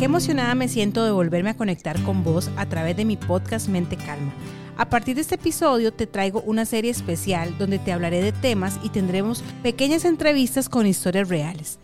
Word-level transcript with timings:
Qué 0.00 0.06
emocionada 0.06 0.54
me 0.54 0.66
siento 0.66 1.04
de 1.04 1.10
volverme 1.10 1.50
a 1.50 1.56
conectar 1.58 2.02
con 2.04 2.24
vos 2.24 2.50
a 2.56 2.64
través 2.64 2.96
de 2.96 3.04
mi 3.04 3.18
podcast 3.18 3.68
Mente 3.68 3.98
Calma. 3.98 4.32
A 4.78 4.88
partir 4.88 5.14
de 5.14 5.20
este 5.20 5.34
episodio 5.34 5.92
te 5.92 6.06
traigo 6.06 6.40
una 6.40 6.64
serie 6.64 6.90
especial 6.90 7.58
donde 7.58 7.78
te 7.78 7.92
hablaré 7.92 8.22
de 8.22 8.32
temas 8.32 8.80
y 8.82 8.88
tendremos 8.88 9.44
pequeñas 9.62 10.06
entrevistas 10.06 10.70
con 10.70 10.86
historias 10.86 11.28
reales. 11.28 11.78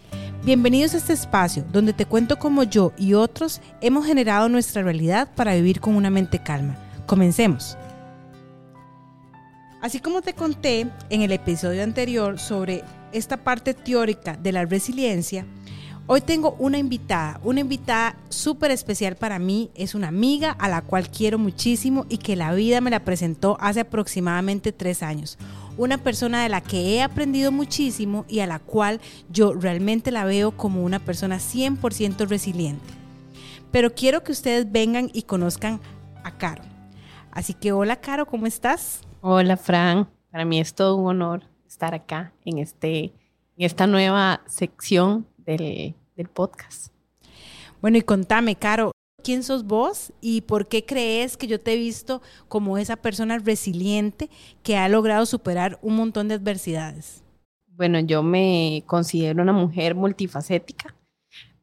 Bienvenidos 0.46 0.94
a 0.94 0.96
este 0.96 1.12
espacio 1.12 1.62
donde 1.70 1.92
te 1.92 2.06
cuento 2.06 2.38
cómo 2.38 2.62
yo 2.62 2.94
y 2.96 3.12
otros 3.12 3.60
hemos 3.82 4.06
generado 4.06 4.48
nuestra 4.48 4.82
realidad 4.82 5.28
para 5.36 5.54
vivir 5.54 5.80
con 5.80 5.94
una 5.94 6.08
mente 6.08 6.38
calma. 6.38 6.78
Comencemos. 7.04 7.76
Así 9.82 10.00
como 10.00 10.22
te 10.22 10.32
conté 10.32 10.88
en 11.10 11.20
el 11.20 11.32
episodio 11.32 11.82
anterior 11.82 12.38
sobre 12.38 12.82
esta 13.12 13.36
parte 13.36 13.74
teórica 13.74 14.38
de 14.38 14.52
la 14.52 14.64
resiliencia, 14.64 15.44
Hoy 16.08 16.20
tengo 16.20 16.54
una 16.60 16.78
invitada, 16.78 17.40
una 17.42 17.58
invitada 17.58 18.14
súper 18.28 18.70
especial 18.70 19.16
para 19.16 19.40
mí. 19.40 19.72
Es 19.74 19.96
una 19.96 20.06
amiga 20.06 20.52
a 20.52 20.68
la 20.68 20.82
cual 20.82 21.10
quiero 21.10 21.36
muchísimo 21.36 22.06
y 22.08 22.18
que 22.18 22.36
la 22.36 22.54
vida 22.54 22.80
me 22.80 22.92
la 22.92 23.00
presentó 23.00 23.56
hace 23.58 23.80
aproximadamente 23.80 24.70
tres 24.70 25.02
años. 25.02 25.36
Una 25.76 25.98
persona 25.98 26.44
de 26.44 26.48
la 26.48 26.60
que 26.60 26.94
he 26.94 27.02
aprendido 27.02 27.50
muchísimo 27.50 28.24
y 28.28 28.38
a 28.38 28.46
la 28.46 28.60
cual 28.60 29.00
yo 29.30 29.52
realmente 29.52 30.12
la 30.12 30.24
veo 30.24 30.52
como 30.56 30.84
una 30.84 31.00
persona 31.00 31.38
100% 31.38 32.28
resiliente. 32.28 32.86
Pero 33.72 33.92
quiero 33.92 34.22
que 34.22 34.30
ustedes 34.30 34.70
vengan 34.70 35.10
y 35.12 35.22
conozcan 35.22 35.80
a 36.22 36.38
Caro. 36.38 36.62
Así 37.32 37.52
que 37.52 37.72
hola 37.72 37.96
Caro, 37.96 38.26
¿cómo 38.26 38.46
estás? 38.46 39.00
Hola 39.22 39.56
Fran, 39.56 40.08
para 40.30 40.44
mí 40.44 40.60
es 40.60 40.72
todo 40.72 40.94
un 40.94 41.08
honor 41.08 41.42
estar 41.66 41.94
acá 41.94 42.32
en, 42.44 42.58
este, 42.58 43.06
en 43.56 43.66
esta 43.66 43.88
nueva 43.88 44.42
sección 44.46 45.26
del, 45.46 45.94
podcast. 46.32 46.92
Bueno, 47.80 47.98
y 47.98 48.02
contame, 48.02 48.56
Caro, 48.56 48.92
¿quién 49.22 49.42
sos 49.42 49.64
vos 49.64 50.12
y 50.20 50.42
por 50.42 50.68
qué 50.68 50.84
crees 50.84 51.36
que 51.36 51.46
yo 51.46 51.60
te 51.60 51.74
he 51.74 51.76
visto 51.76 52.22
como 52.48 52.78
esa 52.78 52.96
persona 52.96 53.38
resiliente 53.38 54.30
que 54.62 54.76
ha 54.76 54.88
logrado 54.88 55.26
superar 55.26 55.78
un 55.82 55.96
montón 55.96 56.28
de 56.28 56.34
adversidades? 56.34 57.22
Bueno, 57.68 58.00
yo 58.00 58.22
me 58.22 58.82
considero 58.86 59.42
una 59.42 59.52
mujer 59.52 59.94
multifacética. 59.94 60.94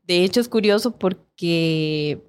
De 0.03 0.23
hecho, 0.23 0.39
es 0.39 0.47
curioso 0.47 0.97
porque 0.97 2.21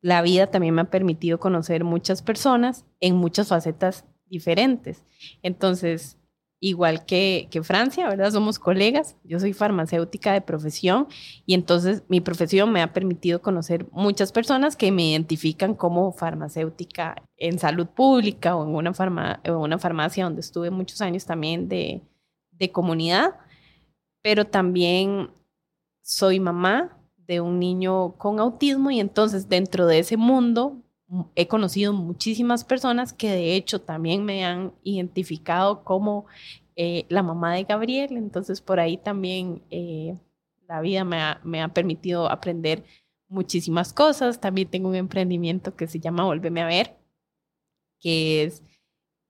la 0.00 0.22
vida 0.22 0.46
también 0.46 0.74
me 0.74 0.82
ha 0.82 0.90
permitido 0.90 1.40
conocer 1.40 1.82
muchas 1.82 2.22
personas 2.22 2.84
en 3.00 3.16
muchas 3.16 3.48
facetas 3.48 4.04
diferentes. 4.26 5.02
Entonces, 5.42 6.18
igual 6.60 7.04
que, 7.06 7.48
que, 7.50 7.62
Francia, 7.62 8.08
¿verdad? 8.08 8.32
Somos 8.32 8.58
colegas. 8.58 9.16
Yo 9.24 9.38
soy 9.38 9.52
farmacéutica 9.52 10.32
de 10.32 10.40
profesión 10.40 11.06
y 11.46 11.54
entonces 11.54 12.02
mi 12.08 12.20
profesión 12.20 12.72
me 12.72 12.82
ha 12.82 12.92
permitido 12.92 13.40
conocer 13.40 13.86
muchas 13.92 14.32
personas 14.32 14.76
que 14.76 14.90
me 14.90 15.10
identifican 15.10 15.74
como 15.74 16.12
farmacéutica 16.12 17.22
en 17.36 17.58
salud 17.58 17.86
pública 17.86 18.56
o 18.56 18.64
en 18.64 18.74
una, 18.74 18.92
farma, 18.92 19.40
o 19.48 19.58
una 19.58 19.78
farmacia 19.78 20.24
donde 20.24 20.40
estuve 20.40 20.70
muchos 20.70 21.00
años 21.00 21.24
también 21.24 21.68
de, 21.68 22.02
de 22.52 22.72
comunidad, 22.72 23.34
pero 24.22 24.44
también 24.44 25.30
soy 26.02 26.40
mamá 26.40 26.96
de 27.16 27.40
un 27.40 27.58
niño 27.58 28.14
con 28.16 28.40
autismo 28.40 28.90
y 28.90 29.00
entonces 29.00 29.48
dentro 29.48 29.86
de 29.86 30.00
ese 30.00 30.16
mundo 30.16 30.82
he 31.34 31.48
conocido 31.48 31.92
muchísimas 31.92 32.64
personas 32.64 33.12
que 33.12 33.30
de 33.30 33.54
hecho 33.54 33.80
también 33.80 34.24
me 34.24 34.44
han 34.44 34.72
identificado 34.82 35.82
como 35.84 36.26
eh, 36.76 37.06
la 37.08 37.22
mamá 37.22 37.54
de 37.54 37.64
Gabriel, 37.64 38.16
entonces 38.16 38.60
por 38.60 38.78
ahí 38.78 38.98
también 38.98 39.62
eh, 39.70 40.16
la 40.68 40.80
vida 40.80 41.04
me 41.04 41.20
ha, 41.20 41.40
me 41.42 41.62
ha, 41.62 41.68
permitido 41.68 42.30
aprender 42.30 42.84
muchísimas 43.28 43.92
cosas. 43.92 44.40
También 44.40 44.68
tengo 44.68 44.88
un 44.88 44.94
emprendimiento 44.94 45.74
que 45.74 45.86
se 45.86 45.98
llama 45.98 46.24
Volveme 46.24 46.60
a 46.62 46.66
ver, 46.66 46.96
que 48.00 48.44
es 48.44 48.62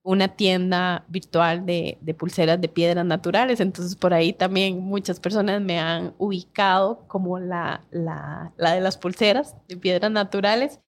una 0.02 0.28
tienda 0.28 1.04
virtual 1.08 1.64
de, 1.64 1.98
de, 2.00 2.14
pulseras 2.14 2.60
de 2.60 2.68
piedras 2.68 3.06
naturales. 3.06 3.60
Entonces, 3.60 3.94
por 3.94 4.14
ahí 4.14 4.32
también 4.32 4.80
muchas 4.80 5.20
personas 5.20 5.62
me 5.62 5.78
han 5.78 6.14
ubicado 6.18 7.06
como 7.08 7.38
la, 7.38 7.84
la, 7.90 8.52
la 8.56 8.72
de 8.72 8.80
las 8.80 8.96
pulseras 8.98 9.56
de 9.68 9.76
piedras 9.76 10.10
naturales. 10.10 10.80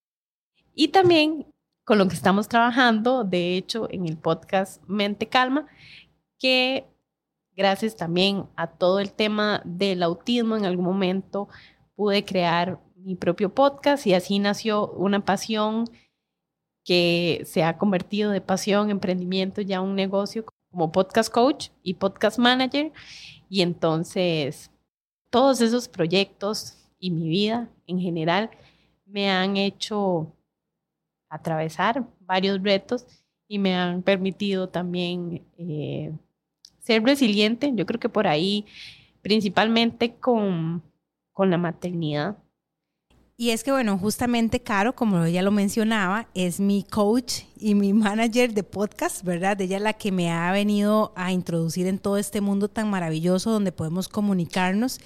Y 0.73 0.89
también 0.89 1.45
con 1.83 1.97
lo 1.97 2.07
que 2.07 2.15
estamos 2.15 2.47
trabajando, 2.47 3.23
de 3.23 3.57
hecho, 3.57 3.87
en 3.91 4.07
el 4.07 4.17
podcast 4.17 4.81
Mente 4.87 5.27
Calma, 5.27 5.67
que 6.39 6.85
gracias 7.55 7.95
también 7.95 8.45
a 8.55 8.67
todo 8.67 8.99
el 8.99 9.11
tema 9.11 9.61
del 9.65 10.03
autismo, 10.03 10.55
en 10.55 10.65
algún 10.65 10.85
momento 10.85 11.49
pude 11.95 12.23
crear 12.23 12.79
mi 12.95 13.15
propio 13.15 13.53
podcast 13.53 14.07
y 14.07 14.13
así 14.13 14.39
nació 14.39 14.91
una 14.91 15.25
pasión 15.25 15.85
que 16.83 17.43
se 17.45 17.63
ha 17.63 17.77
convertido 17.77 18.31
de 18.31 18.41
pasión, 18.41 18.89
emprendimiento, 18.89 19.61
ya 19.61 19.81
un 19.81 19.95
negocio 19.95 20.45
como 20.71 20.91
podcast 20.91 21.31
coach 21.31 21.69
y 21.83 21.95
podcast 21.95 22.39
manager. 22.39 22.91
Y 23.49 23.61
entonces 23.61 24.71
todos 25.29 25.61
esos 25.61 25.87
proyectos 25.87 26.89
y 26.99 27.11
mi 27.11 27.27
vida 27.29 27.69
en 27.87 27.99
general 27.99 28.49
me 29.05 29.29
han 29.29 29.57
hecho 29.57 30.33
atravesar 31.31 32.05
varios 32.19 32.61
retos 32.61 33.07
y 33.47 33.57
me 33.57 33.73
han 33.73 34.03
permitido 34.03 34.69
también 34.69 35.41
eh, 35.57 36.11
ser 36.79 37.03
resiliente. 37.03 37.71
Yo 37.73 37.85
creo 37.85 37.99
que 37.99 38.09
por 38.09 38.27
ahí, 38.27 38.65
principalmente 39.21 40.15
con, 40.15 40.83
con 41.31 41.49
la 41.49 41.57
maternidad. 41.57 42.37
Y 43.37 43.49
es 43.49 43.63
que, 43.63 43.71
bueno, 43.71 43.97
justamente 43.97 44.59
Caro, 44.59 44.93
como 44.93 45.23
ella 45.23 45.41
lo 45.41 45.51
mencionaba, 45.51 46.27
es 46.35 46.59
mi 46.59 46.83
coach 46.83 47.43
y 47.55 47.75
mi 47.75 47.93
manager 47.93 48.53
de 48.53 48.63
podcast, 48.63 49.23
¿verdad? 49.23 49.59
Ella 49.61 49.77
es 49.77 49.83
la 49.83 49.93
que 49.93 50.11
me 50.11 50.31
ha 50.31 50.51
venido 50.51 51.11
a 51.15 51.31
introducir 51.31 51.87
en 51.87 51.97
todo 51.97 52.17
este 52.17 52.41
mundo 52.41 52.67
tan 52.67 52.89
maravilloso 52.89 53.51
donde 53.51 53.71
podemos 53.71 54.09
comunicarnos 54.09 54.99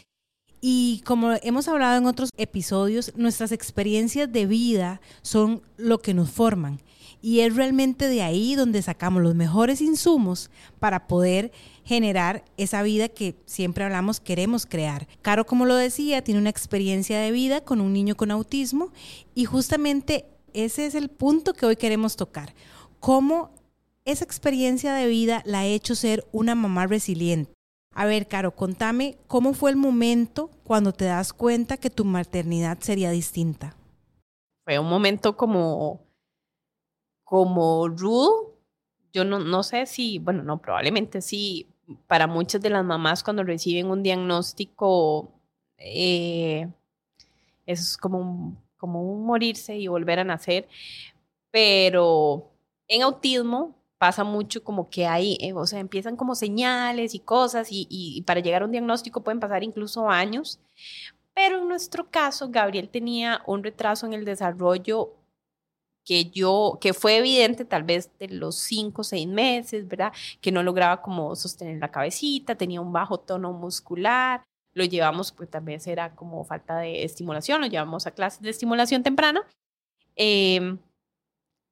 y 0.68 1.04
como 1.06 1.34
hemos 1.44 1.68
hablado 1.68 1.96
en 1.96 2.08
otros 2.08 2.32
episodios, 2.38 3.12
nuestras 3.16 3.52
experiencias 3.52 4.32
de 4.32 4.48
vida 4.48 5.00
son 5.22 5.62
lo 5.78 6.00
que 6.00 6.16
nos 6.16 6.32
forman. 6.32 6.82
Y 7.22 7.42
es 7.42 7.56
realmente 7.56 8.08
de 8.08 8.24
ahí 8.24 8.56
donde 8.56 8.82
sacamos 8.82 9.22
los 9.22 9.36
mejores 9.36 9.80
insumos 9.80 10.50
para 10.80 11.06
poder 11.06 11.52
generar 11.84 12.44
esa 12.58 12.82
vida 12.82 13.10
que 13.10 13.36
siempre 13.46 13.84
hablamos 13.84 14.20
queremos 14.20 14.66
crear. 14.66 15.08
Caro, 15.22 15.46
como 15.46 15.68
lo 15.68 15.76
decía, 15.76 16.24
tiene 16.24 16.42
una 16.42 16.50
experiencia 16.50 17.20
de 17.20 17.30
vida 17.30 17.62
con 17.62 17.80
un 17.80 17.94
niño 17.94 18.16
con 18.16 18.32
autismo 18.32 18.92
y 19.36 19.46
justamente 19.46 20.26
ese 20.56 20.88
es 20.88 20.96
el 20.96 21.10
punto 21.10 21.54
que 21.54 21.68
hoy 21.68 21.76
queremos 21.76 22.16
tocar. 22.16 22.56
Cómo 23.00 23.52
esa 24.04 24.24
experiencia 24.24 24.96
de 24.96 25.06
vida 25.06 25.44
la 25.46 25.60
ha 25.60 25.66
hecho 25.68 25.94
ser 25.94 26.26
una 26.32 26.56
mamá 26.56 26.88
resiliente 26.88 27.55
a 27.96 28.06
ver, 28.06 28.28
Caro, 28.28 28.52
contame 28.52 29.18
cómo 29.28 29.54
fue 29.54 29.72
el 29.72 29.78
momento 29.78 30.52
cuando 30.64 30.92
te 30.92 31.06
das 31.06 31.34
cuenta 31.34 31.78
que 31.78 31.90
tu 31.90 32.06
maternidad 32.06 32.78
sería 32.80 33.10
distinta. 33.10 33.76
Fue 34.64 34.78
un 34.78 34.90
momento 34.90 35.36
como, 35.36 36.02
como 37.24 37.88
rudo. 37.88 38.60
Yo 39.14 39.24
no, 39.24 39.40
no 39.40 39.64
sé 39.64 39.86
si, 39.86 40.20
bueno, 40.20 40.44
no, 40.44 40.62
probablemente 40.62 41.22
sí, 41.22 41.70
para 42.06 42.28
muchas 42.28 42.62
de 42.62 42.70
las 42.70 42.86
mamás 42.86 43.24
cuando 43.24 43.44
reciben 43.44 43.88
un 43.88 44.04
diagnóstico, 44.04 45.32
eh, 45.78 46.68
es 47.66 47.98
como 47.98 48.58
como 48.78 49.02
un 49.02 49.26
morirse 49.26 49.76
y 49.78 49.88
volver 49.88 50.20
a 50.20 50.24
nacer. 50.24 50.68
Pero 51.52 52.52
en 52.88 53.02
autismo 53.02 53.76
pasa 54.06 54.24
mucho 54.24 54.64
como 54.64 54.88
que 54.88 55.08
hay, 55.08 55.36
eh, 55.42 55.52
o 55.54 55.66
sea, 55.66 55.80
empiezan 55.80 56.16
como 56.16 56.36
señales 56.36 57.16
y 57.16 57.20
cosas 57.20 57.70
y, 57.72 58.24
para 58.28 58.40
llegar 58.40 58.62
a 58.62 58.66
un 58.66 58.72
diagnóstico 58.72 59.24
pueden 59.24 59.40
pasar 59.40 59.64
incluso 59.64 60.08
años. 60.08 60.60
Pero 61.34 61.58
en 61.58 61.68
nuestro 61.68 62.08
caso, 62.12 62.50
Gabriel 62.52 62.88
tenía 62.88 63.42
un 63.48 63.64
retraso 63.64 64.06
en 64.06 64.14
el 64.14 64.24
desarrollo 64.24 65.16
que 66.06 66.26
yo, 66.26 66.78
que 66.80 66.94
fue 66.94 67.18
evidente 67.18 67.66
tal 67.66 67.82
vez 67.82 68.12
de 68.20 68.28
los 68.28 68.58
cinco 68.58 69.02
o 69.02 69.04
seis 69.04 69.28
meses, 69.28 69.88
¿verdad? 69.88 70.14
Que 70.40 70.52
no 70.52 70.62
lograba 70.62 71.02
como 71.02 71.36
sostener 71.36 71.80
la 71.80 71.90
cabecita, 71.90 72.54
tenía 72.54 72.82
un 72.82 72.94
bajo 72.94 73.20
tono 73.20 73.54
muscular, 73.54 74.44
lo 74.76 74.86
llevamos, 74.86 75.32
pues 75.32 75.50
tal 75.50 75.64
vez 75.64 75.88
era 75.88 76.14
como 76.14 76.44
falta 76.44 76.78
de 76.78 77.04
estimulación, 77.04 77.60
lo 77.60 77.68
llevamos 77.68 78.06
a 78.06 78.12
clases 78.12 78.42
de 78.44 78.52
estimulación 78.52 79.02
temprana. 79.02 79.42
Eh, 80.16 80.78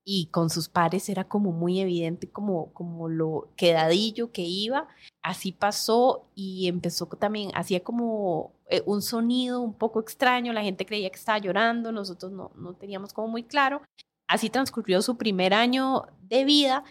y 0.05 0.27
con 0.27 0.50
sus 0.50 0.67
pares 0.69 1.07
era 1.09 1.23
como 1.23 1.51
muy 1.51 1.79
evidente 1.79 2.29
como, 2.29 2.73
como 2.73 3.07
lo 3.07 3.50
quedadillo 3.55 4.31
que 4.31 4.41
iba. 4.41 4.88
Así 5.21 5.51
pasó 5.51 6.25
y 6.35 6.67
empezó 6.67 7.05
también, 7.07 7.51
hacía 7.55 7.83
como 7.83 8.53
eh, 8.69 8.81
un 8.85 9.01
sonido 9.01 9.61
un 9.61 9.73
poco 9.73 10.00
extraño, 10.00 10.53
la 10.53 10.63
gente 10.63 10.85
creía 10.85 11.09
que 11.09 11.19
estaba 11.19 11.38
llorando, 11.39 11.91
nosotros 11.91 12.31
no, 12.31 12.51
no 12.55 12.73
teníamos 12.73 13.13
como 13.13 13.27
muy 13.29 13.44
claro. 13.44 13.81
Así 14.27 14.50
transcurrió 14.50 15.01
su 15.01 15.17
primer 15.17 15.53
año 15.53 16.07
de 16.21 16.45
vida. 16.45 16.83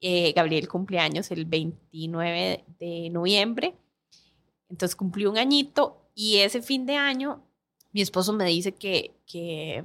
Eh, 0.00 0.32
Gabriel 0.32 0.68
cumpleaños 0.68 1.30
el 1.30 1.46
29 1.46 2.64
de 2.78 3.08
noviembre, 3.10 3.74
entonces 4.68 4.96
cumplió 4.96 5.30
un 5.30 5.38
añito 5.38 6.10
y 6.14 6.38
ese 6.38 6.60
fin 6.60 6.84
de 6.84 6.96
año 6.96 7.42
mi 7.94 8.02
esposo 8.02 8.32
me 8.32 8.44
dice 8.44 8.72
que, 8.72 9.14
que, 9.24 9.84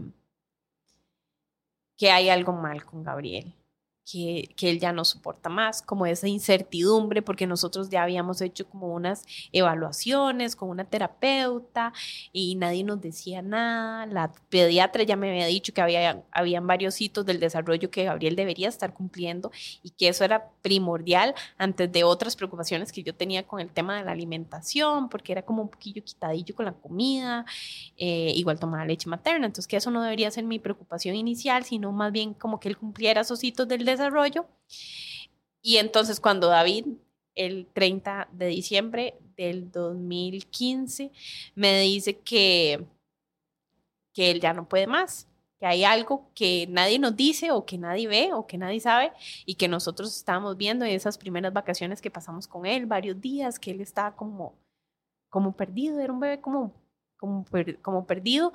que 2.00 2.12
hay 2.12 2.30
algo 2.30 2.54
mal 2.54 2.86
con 2.86 3.04
Gabriel 3.04 3.54
que, 4.12 4.50
él 4.62 4.80
ya 4.80 4.92
no 4.92 5.06
soporta 5.06 5.50
más, 5.50 5.82
como 5.82 6.06
esa 6.06 6.28
incertidumbre, 6.28 7.22
porque 7.22 7.48
nosotros 7.48 7.90
ya 7.90 8.04
habíamos 8.04 8.42
hecho 8.42 8.68
como 8.68 8.94
unas 8.94 9.26
evaluaciones 9.52 10.56
con 10.56 10.70
una 10.70 10.86
terapeuta 10.86 11.94
y 12.34 12.56
nadie 12.56 12.84
nos 12.84 13.02
decía 13.02 13.42
nada. 13.42 14.06
La 14.08 14.32
pediatra 14.50 15.04
ya 15.04 15.16
me 15.16 15.30
había 15.30 15.46
dicho 15.46 15.74
que 15.74 15.82
había 15.82 16.24
habían 16.32 16.66
varios 16.68 17.00
hitos 17.02 17.26
del 17.26 17.40
desarrollo 17.40 17.90
que 17.92 18.06
Gabriel 18.06 18.36
debería 18.36 18.70
estar 18.70 18.94
cumpliendo 18.94 19.52
y 19.84 19.92
que 19.92 20.08
eso 20.08 20.24
era 20.24 20.50
primordial 20.62 21.36
antes 21.58 21.92
de 21.92 22.04
otras 22.04 22.36
preocupaciones 22.36 22.92
que 22.92 23.04
yo 23.04 23.14
tenía 23.14 23.46
con 23.46 23.60
el 23.60 23.70
tema 23.70 23.98
de 23.98 24.04
la 24.06 24.12
alimentación, 24.12 25.10
porque 25.10 25.32
era 25.32 25.42
como 25.44 25.62
un 25.64 25.70
poquillo 25.70 26.04
quitadillo 26.04 26.56
con 26.56 26.66
la 26.66 26.74
comida, 26.74 27.46
eh, 27.98 28.32
igual 28.36 28.60
tomaba 28.60 28.86
leche 28.86 29.10
materna, 29.10 29.46
entonces 29.46 29.68
que 29.68 29.78
eso 29.78 29.92
no 29.92 30.02
debería 30.02 30.32
ser 30.32 30.44
mi 30.44 30.60
preocupación 30.60 31.16
inicial, 31.16 31.64
sino 31.64 31.92
más 31.92 32.12
bien 32.12 32.34
como 32.34 32.60
que 32.60 32.70
él 32.70 32.78
cumpliera 32.78 33.22
esos 33.22 33.44
hitos 33.44 33.68
del 33.68 33.86
desarrollo 33.86 33.99
desarrollo. 34.00 34.48
Y 35.62 35.78
entonces 35.78 36.20
cuando 36.20 36.48
David, 36.48 36.86
el 37.36 37.68
30 37.74 38.30
de 38.32 38.48
diciembre 38.48 39.16
del 39.36 39.72
2015, 39.72 41.12
me 41.56 41.82
dice 41.82 42.18
que, 42.18 42.86
que 44.14 44.32
él 44.32 44.40
ya 44.40 44.54
no 44.54 44.68
puede 44.68 44.88
más, 44.88 45.28
que 45.60 45.66
hay 45.66 45.84
algo 45.84 46.32
que 46.34 46.68
nadie 46.70 47.00
nos 47.00 47.16
dice 47.16 47.52
o 47.52 47.66
que 47.66 47.78
nadie 47.78 48.08
ve 48.08 48.34
o 48.34 48.48
que 48.48 48.58
nadie 48.58 48.80
sabe 48.80 49.12
y 49.46 49.56
que 49.56 49.68
nosotros 49.68 50.16
estábamos 50.16 50.56
viendo 50.56 50.86
en 50.86 50.92
esas 50.92 51.18
primeras 51.18 51.52
vacaciones 51.52 52.02
que 52.02 52.12
pasamos 52.12 52.48
con 52.48 52.66
él, 52.66 52.86
varios 52.86 53.20
días, 53.20 53.60
que 53.60 53.72
él 53.72 53.82
estaba 53.82 54.16
como, 54.16 54.56
como 55.30 55.56
perdido, 55.56 56.00
era 56.00 56.14
un 56.14 56.20
bebé 56.22 56.40
como, 56.40 56.74
como, 57.18 57.46
como 57.82 58.06
perdido. 58.06 58.54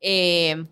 Eh, 0.00 0.66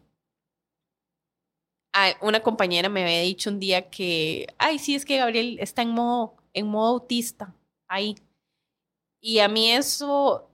una 2.20 2.40
compañera 2.40 2.88
me 2.88 3.02
había 3.04 3.20
dicho 3.20 3.50
un 3.50 3.60
día 3.60 3.88
que, 3.90 4.46
ay, 4.58 4.78
sí, 4.78 4.94
es 4.94 5.04
que 5.04 5.18
Gabriel 5.18 5.58
está 5.60 5.82
en 5.82 5.90
modo, 5.90 6.36
en 6.52 6.66
modo 6.66 6.94
autista, 6.94 7.54
ahí. 7.88 8.16
Y 9.20 9.38
a 9.38 9.48
mí 9.48 9.70
eso, 9.70 10.50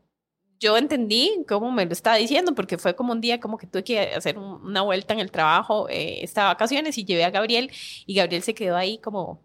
yo 0.60 0.76
entendí 0.76 1.44
cómo 1.48 1.72
me 1.72 1.86
lo 1.86 1.92
estaba 1.92 2.16
diciendo, 2.16 2.54
porque 2.54 2.78
fue 2.78 2.94
como 2.94 3.12
un 3.12 3.20
día 3.20 3.40
como 3.40 3.58
que 3.58 3.66
tuve 3.66 3.84
que 3.84 4.00
hacer 4.00 4.38
una 4.38 4.82
vuelta 4.82 5.14
en 5.14 5.20
el 5.20 5.30
trabajo, 5.30 5.88
eh, 5.90 6.28
vacaciones, 6.36 6.98
y 6.98 7.04
llevé 7.04 7.24
a 7.24 7.30
Gabriel, 7.30 7.70
y 8.06 8.14
Gabriel 8.14 8.42
se 8.42 8.54
quedó 8.54 8.76
ahí 8.76 8.98
como 8.98 9.42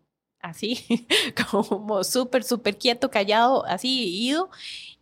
así, 0.50 0.80
como 1.52 2.04
súper, 2.04 2.44
súper 2.44 2.78
quieto, 2.78 3.10
callado, 3.10 3.66
así, 3.66 4.26
ido. 4.26 4.50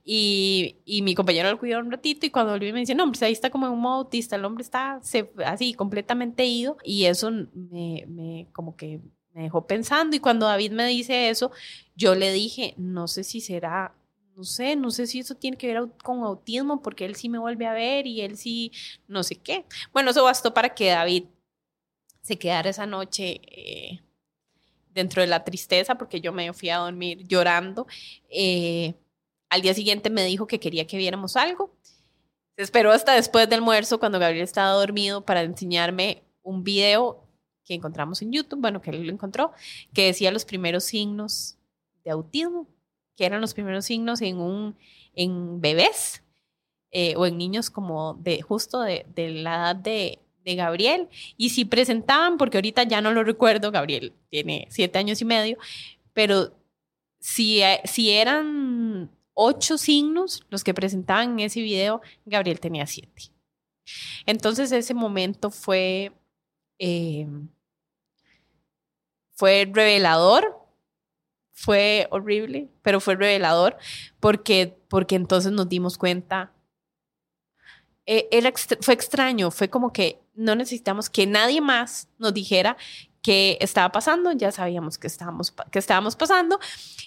Y, 0.06 0.78
y, 0.86 1.02
mi 1.02 1.16
compañero 1.16 1.50
lo 1.50 1.58
cuidó 1.58 1.80
un 1.80 1.90
ratito 1.90 2.26
y 2.26 2.30
cuando 2.30 2.52
volví 2.52 2.74
me 2.74 2.82
dice, 2.82 2.94
no, 2.94 3.06
pues 3.08 3.24
ahí 3.24 3.32
está 3.32 3.50
como 3.50 3.68
en 3.68 3.72
un 3.72 3.80
modo 3.80 4.00
autista, 4.00 4.36
el 4.36 4.44
hombre 4.44 4.62
está 4.62 5.00
así 5.46 5.74
completamente 5.76 6.46
ido 6.46 6.78
y 6.84 7.06
eso 7.06 7.32
me, 7.32 8.04
me, 8.08 8.48
como 8.52 8.76
que 8.76 9.00
me 9.34 9.44
dejó 9.44 9.66
pensando 9.66 10.14
y 10.16 10.20
cuando 10.20 10.46
David 10.46 10.72
me 10.74 10.88
dice 10.88 11.30
eso, 11.30 11.52
yo 11.96 12.16
le 12.16 12.34
dije, 12.34 12.74
no 12.78 13.08
sé 13.08 13.24
si 13.24 13.40
será, 13.40 13.96
no 14.36 14.44
sé, 14.44 14.76
no 14.76 14.92
sé 14.92 15.08
si 15.08 15.20
eso 15.20 15.36
tiene 15.36 15.58
que 15.58 15.68
ver 15.68 15.90
con 16.04 16.24
autismo 16.24 16.82
porque 16.82 17.06
él 17.06 17.16
sí 17.16 17.30
me 17.30 17.40
vuelve 17.40 17.66
a 17.66 17.74
ver 17.74 18.06
y 18.06 18.22
él 18.22 18.38
sí, 18.38 18.72
no 19.08 19.24
sé 19.24 19.36
qué. 19.36 19.66
Bueno, 19.94 20.12
eso 20.12 20.24
bastó 20.24 20.54
para 20.54 20.76
que 20.76 20.90
David 20.90 21.26
se 22.22 22.38
quedara 22.38 22.70
esa 22.70 22.86
noche. 22.86 23.42
Eh, 23.46 24.02
dentro 24.94 25.22
de 25.22 25.28
la 25.28 25.44
tristeza, 25.44 25.96
porque 25.96 26.22
yo 26.22 26.32
me 26.34 26.54
fui 26.54 26.70
a 26.70 26.78
dormir 26.78 27.28
llorando, 27.28 27.88
eh, 28.30 28.94
al 29.50 29.62
día 29.62 29.74
siguiente 29.74 30.10
me 30.10 30.26
dijo 30.26 30.48
que 30.48 30.60
quería 30.60 30.88
que 30.88 30.98
viéramos 30.98 31.36
algo. 31.36 31.76
Se 32.56 32.64
esperó 32.64 32.92
hasta 32.92 33.14
después 33.14 33.50
del 33.50 33.60
almuerzo, 33.60 34.00
cuando 34.00 34.20
Gabriel 34.20 34.44
estaba 34.44 34.72
dormido, 34.72 35.26
para 35.26 35.42
enseñarme 35.42 36.24
un 36.44 36.64
video 36.64 37.28
que 37.66 37.74
encontramos 37.74 38.22
en 38.22 38.32
YouTube, 38.32 38.62
bueno, 38.62 38.82
que 38.82 38.92
él 38.92 39.04
lo 39.04 39.12
encontró, 39.12 39.54
que 39.94 40.06
decía 40.06 40.32
los 40.32 40.46
primeros 40.46 40.84
signos 40.84 41.58
de 42.04 42.12
autismo, 42.12 42.68
que 43.16 43.26
eran 43.26 43.42
los 43.42 43.54
primeros 43.54 43.86
signos 43.86 44.22
en, 44.22 44.38
un, 44.40 44.76
en 45.14 45.62
bebés 45.62 46.24
eh, 46.92 47.16
o 47.16 47.26
en 47.26 47.38
niños 47.38 47.70
como 47.70 48.16
de 48.16 48.42
justo 48.42 48.82
de, 48.82 49.06
de 49.16 49.30
la 49.30 49.56
edad 49.56 49.76
de, 49.76 50.23
de 50.44 50.56
Gabriel. 50.56 51.10
Y 51.38 51.50
si 51.50 51.66
presentaban, 51.66 52.38
porque 52.38 52.58
ahorita 52.58 52.84
ya 52.84 53.02
no 53.02 53.12
lo 53.12 53.24
recuerdo, 53.24 53.72
Gabriel 53.72 54.14
tiene 54.30 54.68
siete 54.70 55.00
años 55.00 55.22
y 55.22 55.26
medio, 55.26 55.58
pero 56.14 56.56
si, 57.20 57.62
eh, 57.62 57.82
si 57.86 58.12
eran 58.12 59.10
ocho 59.34 59.78
signos 59.78 60.46
los 60.50 60.64
que 60.64 60.74
presentaban 60.74 61.32
en 61.32 61.46
ese 61.46 61.62
video, 61.62 62.02
Gabriel 62.26 62.60
tenía 62.60 62.86
siete. 62.86 63.32
Entonces 64.26 64.72
ese 64.72 64.94
momento 64.94 65.50
fue, 65.50 66.12
eh, 66.80 67.28
fue 69.36 69.70
revelador, 69.72 70.60
fue 71.54 72.08
horrible, 72.12 72.70
pero 72.82 73.00
fue 73.00 73.16
revelador 73.16 73.78
porque, 74.20 74.78
porque 74.88 75.16
entonces 75.16 75.52
nos 75.52 75.70
dimos 75.70 75.98
cuenta. 75.98 76.54
Eh, 78.06 78.28
fue 78.82 78.94
extraño, 78.94 79.50
fue 79.50 79.70
como 79.70 79.94
que 79.94 80.23
no 80.36 80.56
necesitamos 80.56 81.10
que 81.10 81.28
nadie 81.28 81.62
más 81.62 82.08
nos 82.18 82.34
dijera 82.34 82.78
qué 83.22 83.58
estaba 83.62 83.92
pasando, 83.92 84.32
ya 84.34 84.52
sabíamos 84.52 84.98
que 84.98 85.08
estábamos, 85.08 85.54
que 85.72 85.80
estábamos 85.80 86.16
pasando. 86.16 86.60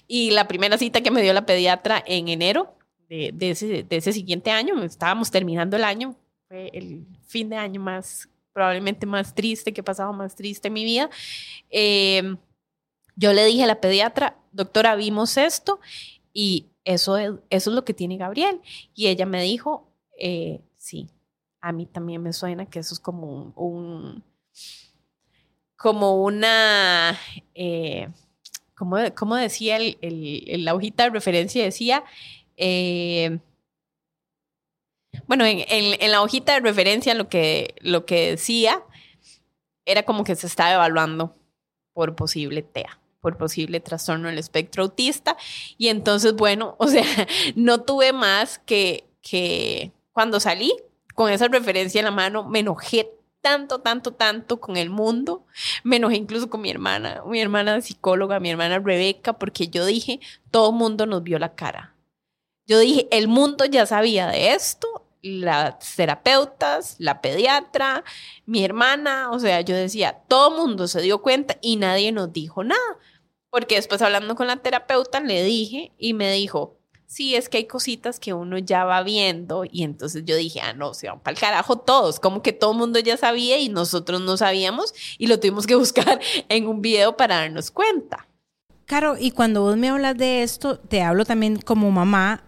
Y 0.07 0.31
la 0.31 0.47
primera 0.47 0.77
cita 0.77 1.01
que 1.01 1.11
me 1.11 1.21
dio 1.21 1.33
la 1.33 1.45
pediatra 1.45 2.03
en 2.05 2.27
enero 2.27 2.75
de, 3.07 3.33
ese, 3.39 3.83
de 3.83 3.95
ese 3.95 4.11
siguiente 4.11 4.51
año, 4.51 4.81
estábamos 4.83 5.31
terminando 5.31 5.77
el 5.77 5.83
año, 5.83 6.15
fue 6.47 6.69
el 6.73 7.05
fin 7.25 7.49
de 7.49 7.55
año 7.55 7.79
más, 7.79 8.29
probablemente 8.51 9.05
más 9.05 9.33
triste 9.35 9.73
que 9.73 9.81
he 9.81 9.83
pasado, 9.83 10.11
más 10.11 10.35
triste 10.35 10.67
en 10.67 10.73
mi 10.73 10.83
vida. 10.83 11.09
Eh, 11.69 12.35
yo 13.15 13.33
le 13.33 13.45
dije 13.45 13.63
a 13.63 13.67
la 13.67 13.81
pediatra, 13.81 14.37
doctora, 14.51 14.95
vimos 14.95 15.37
esto 15.37 15.79
y 16.33 16.67
eso 16.83 17.17
es, 17.17 17.31
eso 17.49 17.69
es 17.69 17.75
lo 17.75 17.85
que 17.85 17.93
tiene 17.93 18.17
Gabriel. 18.17 18.61
Y 18.93 19.07
ella 19.07 19.25
me 19.25 19.41
dijo, 19.41 19.91
eh, 20.19 20.61
sí, 20.77 21.09
a 21.61 21.71
mí 21.71 21.85
también 21.85 22.21
me 22.21 22.33
suena 22.33 22.65
que 22.65 22.79
eso 22.79 22.93
es 22.93 22.99
como 22.99 23.53
un 23.55 24.23
como 25.77 26.23
una, 26.23 27.17
eh, 27.53 28.09
como, 28.75 29.35
decía 29.35 29.77
el, 29.77 30.65
la 30.65 30.73
hojita 30.73 31.03
de 31.03 31.09
referencia, 31.11 31.63
decía, 31.63 32.03
eh, 32.57 33.39
bueno, 35.27 35.45
en, 35.45 36.11
la 36.11 36.21
hojita 36.21 36.55
de 36.55 36.59
referencia 36.59 37.13
lo 37.13 37.29
que, 37.29 37.75
lo 37.81 38.05
que 38.05 38.31
decía 38.31 38.83
era 39.85 40.03
como 40.03 40.23
que 40.23 40.35
se 40.35 40.47
estaba 40.47 40.73
evaluando 40.73 41.35
por 41.93 42.15
posible 42.15 42.63
TEA, 42.63 42.99
por 43.21 43.37
posible 43.37 43.79
trastorno 43.79 44.27
del 44.27 44.37
espectro 44.39 44.83
autista. 44.83 45.37
Y 45.77 45.87
entonces, 45.89 46.33
bueno, 46.33 46.75
o 46.79 46.87
sea, 46.87 47.05
no 47.55 47.81
tuve 47.81 48.13
más 48.13 48.59
que, 48.59 49.07
que 49.21 49.91
cuando 50.11 50.39
salí 50.39 50.73
con 51.17 51.31
esa 51.31 51.47
referencia 51.47 51.97
en 51.97 52.05
la 52.05 52.11
mano, 52.11 52.47
me 52.47 52.59
enojé 52.59 53.11
tanto, 53.41 53.79
tanto, 53.79 54.13
tanto 54.13 54.59
con 54.59 54.77
el 54.77 54.91
mundo. 54.91 55.47
Me 55.83 55.95
enojé 55.95 56.15
incluso 56.15 56.47
con 56.47 56.61
mi 56.61 56.69
hermana, 56.69 57.23
mi 57.25 57.41
hermana 57.41 57.81
psicóloga, 57.81 58.39
mi 58.39 58.51
hermana 58.51 58.77
Rebeca, 58.77 59.33
porque 59.33 59.67
yo 59.67 59.83
dije, 59.87 60.19
todo 60.51 60.71
mundo 60.71 61.07
nos 61.07 61.23
vio 61.23 61.39
la 61.39 61.55
cara. 61.55 61.95
Yo 62.67 62.77
dije, 62.77 63.07
el 63.09 63.27
mundo 63.27 63.65
ya 63.65 63.87
sabía 63.87 64.27
de 64.27 64.53
esto, 64.53 65.07
las 65.23 65.95
terapeutas, 65.95 66.97
la 66.99 67.19
pediatra, 67.19 68.03
mi 68.45 68.63
hermana, 68.63 69.31
o 69.31 69.39
sea, 69.39 69.61
yo 69.61 69.75
decía, 69.75 70.21
todo 70.27 70.51
mundo 70.51 70.87
se 70.87 71.01
dio 71.01 71.23
cuenta 71.23 71.57
y 71.61 71.77
nadie 71.77 72.11
nos 72.11 72.31
dijo 72.31 72.63
nada. 72.63 72.99
Porque 73.49 73.73
después 73.73 74.03
hablando 74.03 74.35
con 74.35 74.45
la 74.45 74.57
terapeuta 74.57 75.19
le 75.19 75.43
dije 75.43 75.93
y 75.97 76.13
me 76.13 76.31
dijo, 76.31 76.76
sí, 77.07 77.35
es 77.35 77.49
que 77.49 77.57
hay 77.57 77.65
cositas 77.65 78.19
que 78.19 78.33
uno 78.33 78.57
ya 78.57 78.83
va 78.83 79.01
viendo 79.01 79.63
y 79.69 79.83
entonces 79.83 80.23
yo 80.25 80.35
dije, 80.35 80.59
ah, 80.61 80.73
no, 80.73 80.93
se 80.93 81.07
van 81.07 81.19
para 81.19 81.33
el 81.33 81.39
carajo 81.39 81.77
todos, 81.77 82.19
como 82.19 82.43
que 82.43 82.53
todo 82.53 82.73
el 82.73 82.77
mundo 82.77 82.99
ya 82.99 83.17
sabía 83.17 83.57
y 83.57 83.69
nosotros 83.69 84.21
no 84.21 84.37
sabíamos 84.37 84.93
y 85.17 85.27
lo 85.27 85.39
tuvimos 85.39 85.65
que 85.65 85.75
buscar 85.77 86.19
en 86.49 86.67
un 86.67 86.81
video 86.81 87.17
para 87.17 87.37
darnos 87.37 87.71
cuenta. 87.71 88.27
Caro, 88.85 89.15
y 89.19 89.31
cuando 89.31 89.61
vos 89.63 89.75
me 89.75 89.89
hablas 89.89 90.17
de 90.17 90.43
esto, 90.43 90.79
te 90.79 91.01
hablo 91.01 91.25
también 91.25 91.59
como 91.59 91.89
mamá, 91.91 92.43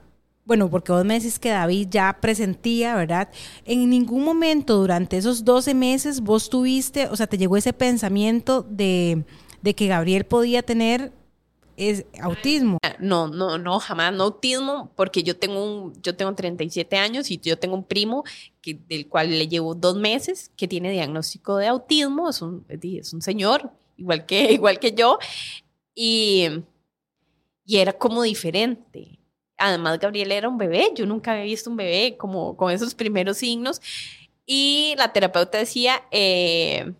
bueno, 0.45 0.69
porque 0.69 0.91
vos 0.91 1.05
me 1.05 1.13
decís 1.15 1.37
que 1.37 1.49
David 1.49 1.89
ya 1.91 2.17
presentía, 2.19 2.95
¿verdad? 2.95 3.29
En 3.65 3.87
ningún 3.89 4.23
momento 4.23 4.77
durante 4.77 5.17
esos 5.17 5.45
12 5.45 5.73
meses 5.75 6.21
vos 6.21 6.49
tuviste, 6.49 7.07
o 7.07 7.15
sea, 7.15 7.27
te 7.27 7.37
llegó 7.37 7.55
ese 7.55 7.71
pensamiento 7.71 8.63
de, 8.63 9.25
de 9.61 9.75
que 9.75 9.87
Gabriel 9.87 10.25
podía 10.25 10.63
tener 10.63 11.11
es 11.79 12.05
autismo. 12.21 12.77
No, 12.99 13.27
no, 13.27 13.57
no, 13.57 13.79
jamás, 13.79 14.13
no 14.13 14.25
autismo, 14.25 14.91
porque 14.95 15.23
yo 15.23 15.37
tengo 15.37 15.63
un, 15.63 16.01
yo 16.01 16.15
tengo 16.15 16.35
37 16.35 16.97
años 16.97 17.31
y 17.31 17.39
yo 17.39 17.57
tengo 17.57 17.75
un 17.75 17.85
primo 17.85 18.25
que, 18.61 18.77
del 18.87 19.07
cual 19.07 19.29
le 19.29 19.47
llevo 19.47 19.73
dos 19.73 19.95
meses 19.95 20.51
que 20.57 20.67
tiene 20.67 20.91
diagnóstico 20.91 21.57
de 21.57 21.67
autismo, 21.67 22.29
es 22.29 22.41
un, 22.41 22.65
es 22.67 23.13
un 23.13 23.21
señor, 23.21 23.71
igual 23.97 24.25
que, 24.25 24.51
igual 24.51 24.79
que 24.79 24.91
yo, 24.91 25.17
y, 25.95 26.49
y 27.65 27.77
era 27.77 27.93
como 27.93 28.23
diferente. 28.23 29.19
Además, 29.57 29.99
Gabriel 29.99 30.31
era 30.31 30.49
un 30.49 30.57
bebé, 30.57 30.91
yo 30.95 31.05
nunca 31.05 31.31
había 31.31 31.43
visto 31.43 31.69
un 31.69 31.77
bebé 31.77 32.17
como 32.17 32.55
con 32.55 32.71
esos 32.71 32.93
primeros 32.95 33.37
signos. 33.37 33.81
Y 34.45 34.95
la 34.97 35.13
terapeuta 35.13 35.57
decía, 35.57 36.01
eh, 36.11 36.93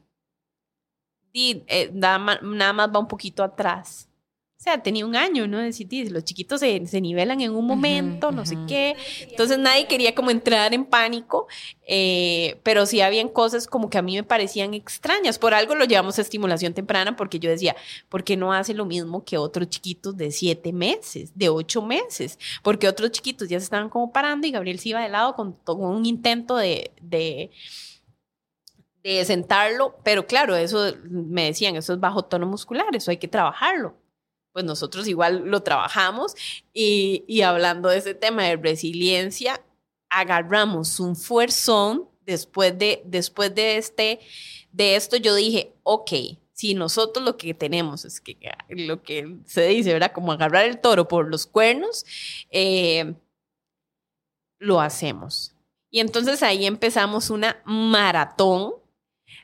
eh, 1.33 1.89
nada, 1.93 2.19
más, 2.19 2.39
va 2.93 2.99
un 2.99 3.07
poquito 3.07 3.43
atrás. 3.43 4.08
O 4.59 4.61
sea, 4.61 4.83
tenía 4.83 5.05
un 5.05 5.15
año, 5.15 5.47
¿no? 5.47 5.57
Decir, 5.59 6.11
los 6.11 6.25
chiquitos 6.25 6.59
se, 6.59 6.85
se, 6.85 6.99
nivelan 6.99 7.39
en 7.39 7.55
un 7.55 7.65
momento, 7.65 8.33
no 8.33 8.45
sé 8.45 8.57
qué. 8.67 8.97
Entonces 9.21 9.57
nadie 9.57 9.87
quería 9.87 10.13
como 10.13 10.31
entrar 10.31 10.73
en 10.73 10.83
pánico, 10.83 11.47
eh, 11.87 12.59
pero 12.61 12.85
sí 12.85 12.99
habían 12.99 13.29
cosas 13.29 13.67
como 13.67 13.89
que 13.89 13.97
a 13.97 14.01
mí 14.01 14.17
me 14.17 14.23
parecían 14.23 14.73
extrañas. 14.73 15.39
Por 15.39 15.53
algo 15.53 15.75
lo 15.75 15.85
llevamos 15.85 16.19
a 16.19 16.23
estimulación 16.23 16.73
temprana, 16.73 17.15
porque 17.15 17.39
yo 17.39 17.49
decía, 17.49 17.73
¿por 18.09 18.25
qué 18.25 18.35
no 18.35 18.51
hace 18.51 18.73
lo 18.73 18.83
mismo 18.85 19.23
que 19.23 19.37
otros 19.37 19.69
chiquitos 19.69 20.17
de 20.17 20.29
siete 20.29 20.73
meses, 20.73 21.31
de 21.35 21.47
ocho 21.47 21.81
meses? 21.81 22.37
Porque 22.61 22.89
otros 22.89 23.11
chiquitos 23.11 23.47
ya 23.47 23.61
se 23.61 23.63
estaban 23.63 23.87
como 23.87 24.11
parando 24.11 24.45
y 24.45 24.51
Gabriel 24.51 24.79
se 24.79 24.89
iba 24.89 25.01
de 25.01 25.07
lado 25.07 25.35
con 25.35 25.53
todo 25.53 25.77
un 25.77 26.05
intento 26.05 26.57
de, 26.57 26.91
de 27.01 27.49
de 29.03 29.23
sentarlo, 29.23 29.95
pero 30.03 30.27
claro, 30.27 30.57
eso 30.57 30.93
me 31.05 31.45
decían, 31.45 31.77
eso 31.77 31.93
es 31.93 31.99
bajo 32.01 32.25
tono 32.25 32.45
muscular, 32.45 32.93
eso 32.93 33.09
hay 33.09 33.17
que 33.17 33.29
trabajarlo 33.29 33.95
pues 34.51 34.65
nosotros 34.65 35.07
igual 35.07 35.43
lo 35.45 35.61
trabajamos 35.61 36.35
y, 36.73 37.41
hablando 37.41 37.89
de 37.89 37.97
ese 37.97 38.13
tema 38.13 38.43
de 38.43 38.57
resiliencia, 38.57 39.61
agarramos 40.09 40.99
un 40.99 41.15
fuerzón 41.15 42.07
después 42.25 42.77
de, 42.77 43.01
después 43.05 43.53
de, 43.53 43.77
este, 43.77 44.19
de 44.71 44.95
esto, 44.95 45.17
yo 45.17 45.35
dije, 45.35 45.73
ok, 45.83 46.11
si 46.53 46.73
nosotros 46.73 47.23
lo 47.23 47.37
que 47.37 47.53
tenemos 47.53 48.05
es 48.05 48.19
que 48.19 48.37
lo 48.67 49.01
que 49.01 49.37
se 49.45 49.67
dice, 49.67 49.93
¿verdad? 49.93 50.11
Como 50.11 50.31
agarrar 50.31 50.65
el 50.65 50.81
toro 50.81 51.07
por 51.07 51.29
los 51.29 51.45
cuernos, 51.45 52.05
eh, 52.51 53.13
lo 54.59 54.81
hacemos. 54.81 55.53
Y 55.89 56.01
entonces 56.01 56.43
ahí 56.43 56.65
empezamos 56.65 57.29
una 57.29 57.61
maratón 57.65 58.73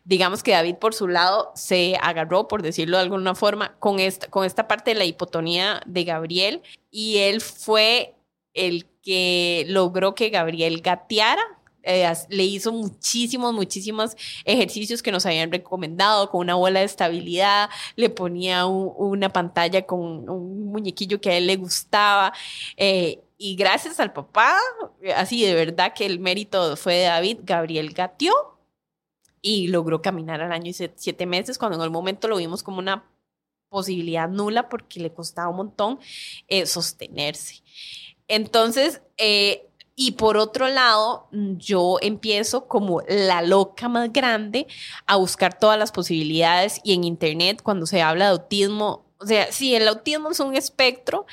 digamos 0.04 0.44
que 0.44 0.52
David 0.52 0.76
por 0.76 0.94
su 0.94 1.08
lado 1.08 1.52
se 1.56 1.98
agarró, 2.02 2.48
por 2.48 2.62
decirlo 2.62 2.98
de 2.98 3.04
alguna 3.04 3.36
forma, 3.36 3.76
con 3.80 4.00
esta, 4.00 4.28
con 4.28 4.46
esta 4.46 4.68
parte 4.68 4.92
de 4.92 5.00
la 5.00 5.06
hipotonía 5.06 5.82
de 5.86 6.04
Gabriel 6.04 6.62
y 6.92 7.18
él 7.18 7.42
fue 7.42 8.16
el 8.54 8.88
que 9.04 9.66
logró 9.68 10.16
que 10.16 10.30
Gabriel 10.30 10.82
gateara. 10.82 11.44
Eh, 11.88 12.12
le 12.30 12.44
hizo 12.44 12.72
muchísimos, 12.72 13.54
muchísimos 13.54 14.16
ejercicios 14.44 15.04
que 15.04 15.12
nos 15.12 15.24
habían 15.28 15.52
recomendado 15.52 16.32
con 16.32 16.42
una 16.42 16.56
bola 16.56 16.80
de 16.80 16.86
estabilidad, 16.88 17.70
le 17.96 18.10
ponía 18.10 18.66
una 18.66 19.30
pantalla 19.30 19.86
con 19.86 20.28
un 20.28 20.72
muñequillo 20.72 21.22
que 21.22 21.30
a 21.30 21.38
él 21.38 21.46
le 21.46 21.58
gustaba. 21.58 22.34
Eh, 22.76 23.22
y 23.38 23.56
gracias 23.56 24.00
al 24.00 24.14
papá, 24.14 24.58
así 25.16 25.46
de 25.46 25.54
verdad 25.54 25.94
que 25.94 26.08
el 26.08 26.20
mérito 26.20 26.76
fue 26.76 26.96
de 26.96 27.04
David, 27.04 27.40
Gabriel 27.44 27.94
gateó 27.94 28.55
y 29.48 29.68
logró 29.68 30.02
caminar 30.02 30.42
al 30.42 30.52
año 30.52 30.72
y 30.72 30.74
siete 30.74 31.28
meses, 31.28 31.60
cuando 31.60 31.78
en 31.78 31.84
el 31.84 31.92
momento 31.92 32.28
lo 32.28 32.38
vimos 32.38 32.64
como 32.64 32.80
una 32.80 33.08
posibilidad 33.70 34.28
nula 34.28 34.70
porque 34.70 35.00
le 35.00 35.14
costaba 35.14 35.50
un 35.50 35.58
montón 35.58 36.00
eh, 36.48 36.66
sostenerse. 36.66 37.62
Entonces, 38.28 39.04
eh, 39.18 39.68
y 39.96 40.14
por 40.14 40.38
otro 40.38 40.68
lado, 40.68 41.28
yo 41.32 42.00
empiezo 42.02 42.68
como 42.68 43.04
la 43.08 43.44
loca 43.44 43.88
más 43.88 44.12
grande 44.12 44.66
a 45.06 45.18
buscar 45.18 45.60
todas 45.60 45.78
las 45.78 45.92
posibilidades 45.92 46.82
y 46.84 46.96
en 46.96 47.04
Internet 47.04 47.62
cuando 47.62 47.86
se 47.86 48.02
habla 48.02 48.26
de 48.26 48.32
autismo, 48.32 49.06
o 49.20 49.28
sea, 49.28 49.52
sí, 49.52 49.76
el 49.76 49.88
autismo 49.88 50.32
es 50.32 50.40
un 50.40 50.56
espectro 50.56 51.28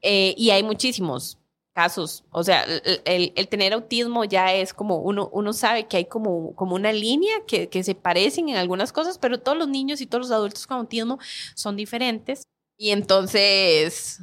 eh, 0.00 0.34
y 0.38 0.52
hay 0.52 0.62
muchísimos 0.62 1.36
casos. 1.78 2.24
O 2.32 2.42
sea, 2.42 2.64
el, 3.04 3.48
tener 3.48 3.72
autismo 3.72 4.24
ya 4.24 4.52
es 4.52 4.74
como 4.74 4.96
uno, 4.96 5.28
uno 5.32 5.52
sabe 5.52 5.86
que 5.86 5.98
hay 5.98 6.06
como, 6.06 6.52
como 6.56 6.74
una 6.74 6.92
línea 6.92 7.32
que, 7.46 7.68
que, 7.68 7.84
se 7.84 7.94
parecen 7.94 8.48
en 8.48 8.56
algunas 8.56 8.92
cosas, 8.92 9.16
pero 9.16 9.38
todos 9.38 9.56
los 9.56 9.68
niños 9.68 10.00
y 10.00 10.06
todos 10.06 10.22
los 10.22 10.32
adultos 10.32 10.66
con 10.66 10.78
autismo 10.78 11.20
son 11.54 11.76
diferentes. 11.76 12.42
Y 12.76 12.90
entonces 12.90 14.20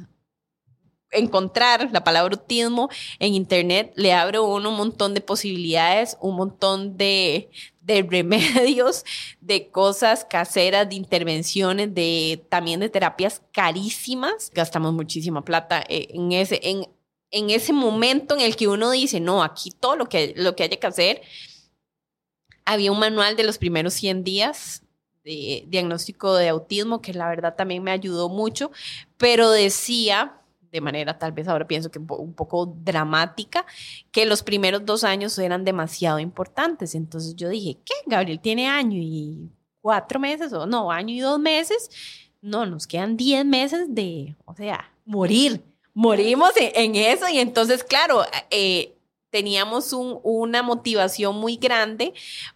encontrar 1.10 1.88
la 1.92 2.04
palabra 2.04 2.36
autismo 2.36 2.90
en 3.18 3.32
internet 3.32 3.92
le 3.96 4.12
abre 4.12 4.38
uno 4.38 4.68
un 4.68 4.76
montón 4.76 5.14
de 5.14 5.22
posibilidades, 5.22 6.18
un 6.20 6.36
montón 6.36 6.98
de, 6.98 7.48
de 7.80 8.02
remedios, 8.10 9.04
de 9.40 9.68
cosas 9.70 10.26
caseras, 10.26 10.88
de 10.88 10.96
intervenciones, 10.96 11.94
de 11.94 12.44
también 12.50 12.80
de 12.80 12.90
terapias 12.90 13.40
carísimas. 13.52 14.50
Gastamos 14.52 14.92
muchísima 14.92 15.42
plata 15.42 15.82
eh, 15.88 16.08
en 16.10 16.32
ese, 16.32 16.60
en 16.62 16.86
en 17.30 17.50
ese 17.50 17.72
momento 17.72 18.34
en 18.34 18.40
el 18.40 18.56
que 18.56 18.68
uno 18.68 18.90
dice, 18.90 19.20
no, 19.20 19.42
aquí 19.42 19.70
todo 19.70 19.96
lo 19.96 20.08
que, 20.08 20.34
lo 20.36 20.54
que 20.54 20.64
haya 20.64 20.78
que 20.78 20.86
hacer, 20.86 21.22
había 22.64 22.92
un 22.92 22.98
manual 22.98 23.36
de 23.36 23.44
los 23.44 23.58
primeros 23.58 23.94
100 23.94 24.24
días 24.24 24.82
de 25.24 25.64
diagnóstico 25.68 26.34
de 26.34 26.48
autismo, 26.48 27.02
que 27.02 27.12
la 27.12 27.28
verdad 27.28 27.56
también 27.56 27.82
me 27.82 27.90
ayudó 27.90 28.28
mucho, 28.28 28.70
pero 29.16 29.50
decía, 29.50 30.40
de 30.70 30.80
manera 30.80 31.18
tal 31.18 31.32
vez 31.32 31.48
ahora 31.48 31.66
pienso 31.66 31.90
que 31.90 31.98
un 31.98 32.34
poco 32.34 32.66
dramática, 32.66 33.66
que 34.12 34.24
los 34.24 34.42
primeros 34.42 34.84
dos 34.84 35.02
años 35.04 35.36
eran 35.38 35.64
demasiado 35.64 36.20
importantes. 36.20 36.94
Entonces 36.94 37.34
yo 37.34 37.48
dije, 37.48 37.78
¿qué? 37.84 37.94
Gabriel 38.06 38.40
tiene 38.40 38.68
año 38.68 38.98
y 39.00 39.50
cuatro 39.80 40.20
meses, 40.20 40.52
o 40.52 40.66
no, 40.66 40.90
año 40.90 41.14
y 41.14 41.20
dos 41.20 41.40
meses. 41.40 41.90
No, 42.40 42.66
nos 42.66 42.86
quedan 42.86 43.16
diez 43.16 43.44
meses 43.44 43.86
de, 43.88 44.36
o 44.44 44.54
sea, 44.54 44.92
morir 45.04 45.64
morimos 45.96 46.50
en, 46.56 46.94
eso 46.94 47.26
y 47.26 47.38
entonces, 47.38 47.82
claro, 47.82 48.22
eh, 48.50 48.94
teníamos 49.30 49.94
una 49.94 50.62
motivación 50.62 51.36
muy 51.36 51.56
grande 51.56 52.12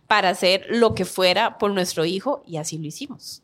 para 0.07 0.29
hacer 0.29 0.67
lo 0.69 0.95
que 0.95 1.07
fuera 1.07 1.57
por 1.57 1.71
nuestro 1.71 2.05
hijo 2.05 2.43
y 2.47 2.59
así 2.59 2.77
lo 2.77 2.87
hicimos. 2.87 3.43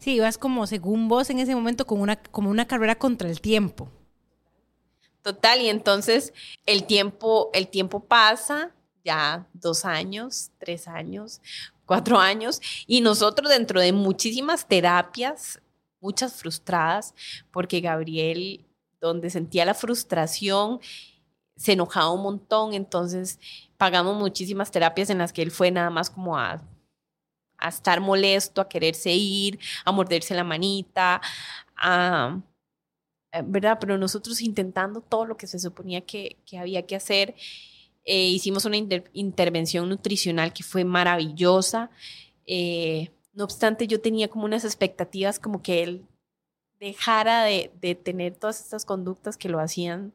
Sí, 0.00 0.14
ibas 0.14 0.36
como, 0.36 0.66
según 0.66 1.06
vos, 1.06 1.30
en 1.30 1.38
ese 1.38 1.54
momento 1.54 1.86
como 1.86 2.02
una, 2.02 2.16
como 2.16 2.50
una 2.50 2.66
carrera 2.66 2.98
contra 2.98 3.30
el 3.30 3.40
tiempo. 3.40 3.88
Total, 5.22 5.60
y 5.60 5.68
entonces 5.68 6.32
el 6.66 6.84
tiempo, 6.84 7.50
el 7.54 7.68
tiempo 7.68 8.00
pasa, 8.00 8.74
ya 9.04 9.46
dos 9.52 9.84
años, 9.84 10.50
tres 10.58 10.88
años, 10.88 11.40
cuatro 11.84 12.18
años, 12.18 12.60
y 12.88 13.00
nosotros 13.00 13.50
dentro 13.50 13.80
de 13.80 13.92
muchísimas 13.92 14.66
terapias, 14.66 15.62
muchas 16.00 16.34
frustradas, 16.34 17.14
porque 17.52 17.80
Gabriel 17.80 18.66
donde 19.00 19.30
sentía 19.30 19.64
la 19.64 19.74
frustración, 19.74 20.80
se 21.56 21.72
enojaba 21.72 22.10
un 22.12 22.22
montón, 22.22 22.74
entonces 22.74 23.38
pagamos 23.76 24.16
muchísimas 24.16 24.70
terapias 24.70 25.10
en 25.10 25.18
las 25.18 25.32
que 25.32 25.42
él 25.42 25.50
fue 25.50 25.70
nada 25.70 25.90
más 25.90 26.10
como 26.10 26.36
a, 26.36 26.62
a 27.58 27.68
estar 27.68 28.00
molesto, 28.00 28.60
a 28.60 28.68
quererse 28.68 29.12
ir, 29.12 29.58
a 29.84 29.92
morderse 29.92 30.34
la 30.34 30.44
manita, 30.44 31.20
a, 31.76 32.40
eh, 33.32 33.42
¿verdad? 33.44 33.78
Pero 33.80 33.98
nosotros 33.98 34.40
intentando 34.40 35.00
todo 35.00 35.26
lo 35.26 35.36
que 35.36 35.46
se 35.46 35.58
suponía 35.58 36.00
que, 36.02 36.36
que 36.46 36.58
había 36.58 36.86
que 36.86 36.96
hacer, 36.96 37.34
eh, 38.04 38.28
hicimos 38.28 38.64
una 38.64 38.76
intervención 38.76 39.88
nutricional 39.88 40.52
que 40.52 40.62
fue 40.62 40.84
maravillosa. 40.84 41.90
Eh, 42.46 43.10
no 43.34 43.44
obstante, 43.44 43.86
yo 43.86 44.00
tenía 44.00 44.28
como 44.28 44.44
unas 44.44 44.64
expectativas 44.64 45.38
como 45.38 45.60
que 45.62 45.82
él 45.82 46.06
dejara 46.80 47.44
de, 47.44 47.98
tener 48.02 48.34
todas 48.34 48.60
estas 48.60 48.84
conductas 48.84 49.36
que 49.36 49.48
lo 49.48 49.60
hacían, 49.60 50.12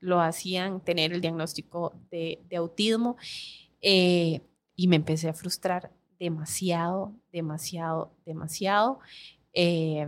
lo 0.00 0.20
hacían 0.20 0.80
tener 0.80 1.12
el 1.12 1.20
diagnóstico 1.20 1.94
de, 2.10 2.38
autismo. 2.56 3.16
Eh, 3.80 4.40
y 4.76 4.88
me 4.88 4.96
empecé 4.96 5.28
a 5.28 5.34
frustrar 5.34 5.90
demasiado, 6.18 7.12
demasiado, 7.32 8.12
demasiado. 8.24 9.00
Eh, 9.54 10.06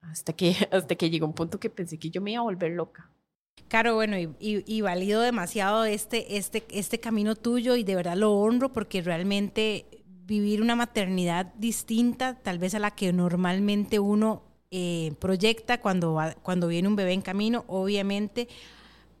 hasta, 0.00 0.32
que, 0.32 0.54
hasta 0.70 0.94
que 0.94 1.10
llegó 1.10 1.26
un 1.26 1.34
punto 1.34 1.60
que 1.60 1.70
pensé 1.70 1.98
que 1.98 2.10
yo 2.10 2.20
me 2.20 2.32
iba 2.32 2.40
a 2.40 2.44
volver 2.44 2.72
loca. 2.72 3.10
Claro, 3.68 3.96
bueno, 3.96 4.16
y, 4.16 4.30
y, 4.38 4.80
valido 4.80 5.20
demasiado 5.20 5.84
este, 5.84 6.38
este, 6.38 6.64
este 6.70 7.00
camino 7.00 7.36
tuyo 7.36 7.76
y 7.76 7.84
de 7.84 7.96
verdad 7.96 8.16
lo 8.16 8.32
honro 8.32 8.72
porque 8.72 9.02
realmente 9.02 9.84
vivir 10.06 10.62
una 10.62 10.76
maternidad 10.76 11.52
distinta, 11.54 12.38
tal 12.42 12.58
vez 12.58 12.74
a 12.74 12.78
la 12.78 12.92
que 12.92 13.12
normalmente 13.12 13.98
uno 13.98 14.47
eh, 14.70 15.12
proyecta 15.18 15.80
cuando, 15.80 16.20
cuando 16.42 16.68
viene 16.68 16.88
un 16.88 16.96
bebé 16.96 17.12
en 17.12 17.22
camino. 17.22 17.64
Obviamente, 17.68 18.48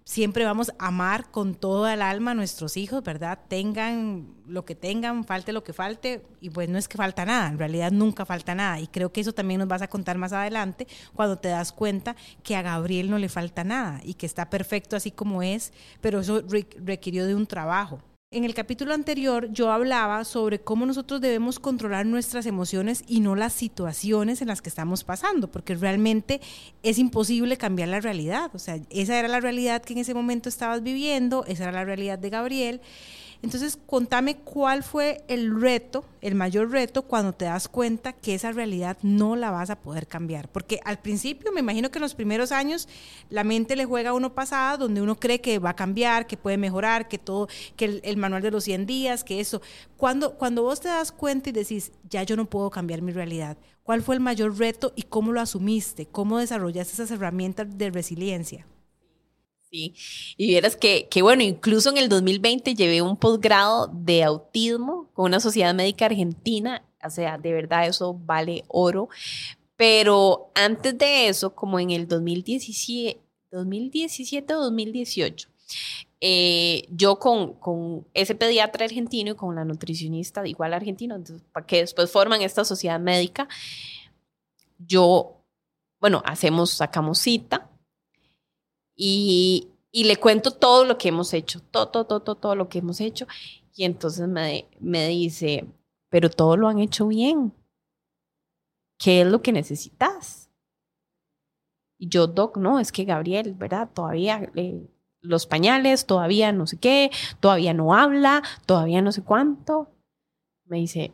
siempre 0.08 0.46
vamos 0.46 0.72
a 0.78 0.86
amar 0.86 1.30
con 1.30 1.54
toda 1.54 1.92
el 1.92 2.00
alma 2.00 2.30
a 2.30 2.34
nuestros 2.34 2.78
hijos, 2.78 3.04
¿verdad? 3.04 3.40
Tengan 3.46 4.26
lo 4.46 4.64
que 4.64 4.74
tengan, 4.74 5.24
falte 5.24 5.52
lo 5.52 5.62
que 5.62 5.74
falte, 5.74 6.22
y 6.40 6.48
pues 6.48 6.66
no 6.70 6.78
es 6.78 6.88
que 6.88 6.96
falta 6.96 7.26
nada, 7.26 7.48
en 7.48 7.58
realidad 7.58 7.92
nunca 7.92 8.24
falta 8.24 8.54
nada. 8.54 8.80
Y 8.80 8.86
creo 8.86 9.12
que 9.12 9.20
eso 9.20 9.34
también 9.34 9.60
nos 9.60 9.68
vas 9.68 9.82
a 9.82 9.88
contar 9.88 10.16
más 10.16 10.32
adelante 10.32 10.86
cuando 11.14 11.36
te 11.36 11.48
das 11.48 11.72
cuenta 11.72 12.16
que 12.42 12.56
a 12.56 12.62
Gabriel 12.62 13.10
no 13.10 13.18
le 13.18 13.28
falta 13.28 13.64
nada 13.64 14.00
y 14.02 14.14
que 14.14 14.24
está 14.24 14.48
perfecto 14.48 14.96
así 14.96 15.10
como 15.10 15.42
es, 15.42 15.74
pero 16.00 16.20
eso 16.20 16.42
requirió 16.78 17.26
de 17.26 17.34
un 17.34 17.46
trabajo. 17.46 18.00
En 18.30 18.44
el 18.44 18.52
capítulo 18.52 18.92
anterior 18.92 19.50
yo 19.52 19.72
hablaba 19.72 20.22
sobre 20.22 20.60
cómo 20.60 20.84
nosotros 20.84 21.22
debemos 21.22 21.58
controlar 21.58 22.04
nuestras 22.04 22.44
emociones 22.44 23.02
y 23.06 23.20
no 23.20 23.34
las 23.34 23.54
situaciones 23.54 24.42
en 24.42 24.48
las 24.48 24.60
que 24.60 24.68
estamos 24.68 25.02
pasando, 25.02 25.50
porque 25.50 25.74
realmente 25.74 26.42
es 26.82 26.98
imposible 26.98 27.56
cambiar 27.56 27.88
la 27.88 28.00
realidad. 28.00 28.50
O 28.52 28.58
sea, 28.58 28.80
esa 28.90 29.18
era 29.18 29.28
la 29.28 29.40
realidad 29.40 29.80
que 29.80 29.94
en 29.94 30.00
ese 30.00 30.12
momento 30.12 30.50
estabas 30.50 30.82
viviendo, 30.82 31.46
esa 31.46 31.62
era 31.62 31.72
la 31.72 31.86
realidad 31.86 32.18
de 32.18 32.28
Gabriel. 32.28 32.82
Entonces, 33.40 33.78
contame 33.86 34.38
cuál 34.38 34.82
fue 34.82 35.22
el 35.28 35.60
reto, 35.60 36.04
el 36.20 36.34
mayor 36.34 36.72
reto, 36.72 37.02
cuando 37.02 37.32
te 37.32 37.44
das 37.44 37.68
cuenta 37.68 38.12
que 38.12 38.34
esa 38.34 38.50
realidad 38.50 38.98
no 39.02 39.36
la 39.36 39.52
vas 39.52 39.70
a 39.70 39.78
poder 39.78 40.08
cambiar. 40.08 40.48
Porque 40.48 40.80
al 40.84 40.98
principio, 40.98 41.52
me 41.52 41.60
imagino 41.60 41.90
que 41.90 41.98
en 41.98 42.02
los 42.02 42.16
primeros 42.16 42.50
años, 42.50 42.88
la 43.30 43.44
mente 43.44 43.76
le 43.76 43.84
juega 43.84 44.10
a 44.10 44.14
uno 44.14 44.34
pasada, 44.34 44.76
donde 44.76 45.00
uno 45.00 45.14
cree 45.14 45.40
que 45.40 45.60
va 45.60 45.70
a 45.70 45.76
cambiar, 45.76 46.26
que 46.26 46.36
puede 46.36 46.58
mejorar, 46.58 47.06
que 47.06 47.18
todo, 47.18 47.46
que 47.76 48.00
el, 48.02 48.16
manual 48.16 48.42
de 48.42 48.50
los 48.50 48.64
100 48.64 48.86
días, 48.86 49.22
que 49.22 49.38
eso. 49.38 49.62
Cuando, 49.96 50.34
cuando 50.34 50.64
vos 50.64 50.80
te 50.80 50.88
das 50.88 51.12
cuenta 51.12 51.50
y 51.50 51.52
decís, 51.52 51.92
ya 52.10 52.24
yo 52.24 52.34
no 52.34 52.46
puedo 52.46 52.70
cambiar 52.70 53.02
mi 53.02 53.12
realidad, 53.12 53.56
¿cuál 53.84 54.02
fue 54.02 54.16
el 54.16 54.20
mayor 54.20 54.58
reto 54.58 54.92
y 54.96 55.02
cómo 55.02 55.30
lo 55.30 55.40
asumiste? 55.40 56.06
¿Cómo 56.06 56.38
desarrollaste 56.38 56.94
esas 56.94 57.12
herramientas 57.12 57.66
de 57.78 57.90
resiliencia? 57.90 58.66
Sí, 59.70 59.94
y 60.38 60.46
vieras 60.46 60.76
que, 60.76 61.08
que, 61.10 61.20
bueno, 61.20 61.42
incluso 61.42 61.90
en 61.90 61.98
el 61.98 62.08
2020 62.08 62.74
llevé 62.74 63.02
un 63.02 63.18
posgrado 63.18 63.88
de 63.88 64.24
autismo 64.24 65.10
con 65.12 65.26
una 65.26 65.40
sociedad 65.40 65.74
médica 65.74 66.06
argentina, 66.06 66.82
o 67.04 67.10
sea, 67.10 67.36
de 67.36 67.52
verdad 67.52 67.86
eso 67.86 68.14
vale 68.14 68.64
oro, 68.68 69.10
pero 69.76 70.50
antes 70.54 70.96
de 70.96 71.28
eso, 71.28 71.54
como 71.54 71.78
en 71.78 71.90
el 71.90 72.08
2017, 72.08 73.20
2017 73.50 74.54
o 74.54 74.60
2018, 74.62 75.48
eh, 76.20 76.86
yo 76.90 77.18
con, 77.18 77.52
con, 77.54 78.06
ese 78.14 78.34
pediatra 78.34 78.86
argentino 78.86 79.32
y 79.32 79.36
con 79.36 79.54
la 79.54 79.66
nutricionista 79.66 80.46
igual 80.46 80.72
argentino, 80.72 81.14
entonces, 81.14 81.46
que 81.66 81.80
después 81.80 82.10
forman 82.10 82.40
esta 82.40 82.64
sociedad 82.64 82.98
médica, 82.98 83.48
yo, 84.78 85.44
bueno, 86.00 86.22
hacemos, 86.24 86.70
sacamos 86.70 87.18
cita 87.18 87.67
y, 88.98 89.68
le 89.92 90.16
cuento 90.16 90.50
todo 90.50 90.84
lo 90.84 90.98
que 90.98 91.08
hemos 91.08 91.32
hecho, 91.32 91.60
todo, 91.70 91.88
todo, 91.88 92.20
todo, 92.20 92.34
todo 92.34 92.54
lo 92.56 92.68
que 92.68 92.80
hemos 92.80 93.00
hecho. 93.00 93.26
Y 93.74 93.84
entonces 93.84 94.28
me, 94.28 94.68
me 94.80 95.08
dice, 95.08 95.66
pero 96.10 96.28
todo 96.30 96.56
lo 96.56 96.68
han 96.68 96.80
hecho 96.80 97.06
bien. 97.06 97.54
¿Qué 98.98 99.22
es 99.22 99.26
lo 99.28 99.40
que 99.40 99.52
necesitas? 99.52 100.50
Y 101.96 102.08
yo, 102.08 102.26
Doc, 102.26 102.56
no, 102.56 102.80
es 102.80 102.90
que 102.92 103.04
Gabriel, 103.04 103.54
¿verdad? 103.54 103.88
Todavía 103.94 104.50
los 105.20 105.46
pañales, 105.46 106.06
todavía 106.06 106.52
no 106.52 106.66
sé 106.66 106.78
qué, 106.78 107.10
todavía 107.40 107.74
no 107.74 107.94
habla, 107.94 108.42
todavía 108.66 109.00
no 109.02 109.12
sé 109.12 109.22
cuánto. 109.22 109.88
Me 110.64 110.78
dice, 110.78 111.12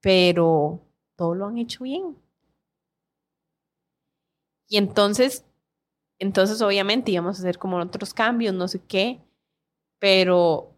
pero 0.00 0.80
todo 1.16 1.34
lo 1.34 1.46
han 1.46 1.58
hecho 1.58 1.84
bien. 1.84 2.16
Y 4.68 4.76
entonces 4.76 5.44
entonces, 6.20 6.60
obviamente, 6.60 7.10
íbamos 7.10 7.38
a 7.38 7.40
hacer 7.40 7.58
como 7.58 7.78
otros 7.78 8.12
cambios, 8.12 8.54
no 8.54 8.68
sé 8.68 8.78
qué, 8.86 9.20
pero, 9.98 10.76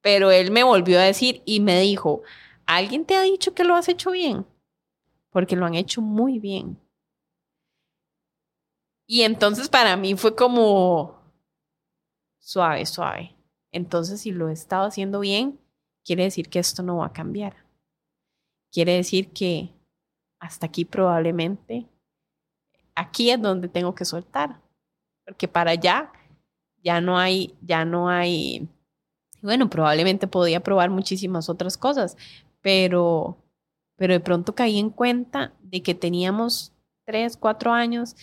pero 0.00 0.30
él 0.30 0.52
me 0.52 0.62
volvió 0.62 1.00
a 1.00 1.02
decir 1.02 1.42
y 1.44 1.58
me 1.58 1.80
dijo, 1.80 2.22
¿alguien 2.66 3.04
te 3.04 3.16
ha 3.16 3.22
dicho 3.22 3.52
que 3.52 3.64
lo 3.64 3.74
has 3.74 3.88
hecho 3.88 4.12
bien? 4.12 4.46
Porque 5.30 5.56
lo 5.56 5.66
han 5.66 5.74
hecho 5.74 6.00
muy 6.00 6.38
bien. 6.38 6.78
Y 9.08 9.22
entonces 9.22 9.68
para 9.68 9.96
mí 9.96 10.14
fue 10.14 10.36
como 10.36 11.20
suave, 12.38 12.86
suave. 12.86 13.34
Entonces, 13.72 14.20
si 14.20 14.30
lo 14.30 14.48
he 14.48 14.52
estado 14.52 14.86
haciendo 14.86 15.18
bien, 15.18 15.58
quiere 16.04 16.22
decir 16.24 16.48
que 16.48 16.60
esto 16.60 16.84
no 16.84 16.98
va 16.98 17.06
a 17.06 17.12
cambiar. 17.12 17.56
Quiere 18.70 18.94
decir 18.94 19.32
que 19.32 19.72
hasta 20.38 20.66
aquí 20.66 20.84
probablemente 20.84 21.88
aquí 22.94 23.30
es 23.30 23.40
donde 23.40 23.68
tengo 23.68 23.94
que 23.94 24.04
soltar, 24.04 24.60
porque 25.24 25.48
para 25.48 25.72
allá 25.72 26.12
ya 26.82 27.00
no 27.00 27.18
hay, 27.18 27.54
ya 27.62 27.84
no 27.84 28.08
hay, 28.08 28.68
bueno, 29.42 29.68
probablemente 29.70 30.26
podía 30.26 30.60
probar 30.60 30.90
muchísimas 30.90 31.48
otras 31.48 31.76
cosas, 31.76 32.16
pero, 32.60 33.36
pero 33.96 34.12
de 34.14 34.20
pronto 34.20 34.54
caí 34.54 34.78
en 34.78 34.90
cuenta 34.90 35.52
de 35.62 35.82
que 35.82 35.94
teníamos 35.94 36.72
tres, 37.04 37.36
cuatro 37.36 37.72
años, 37.72 38.16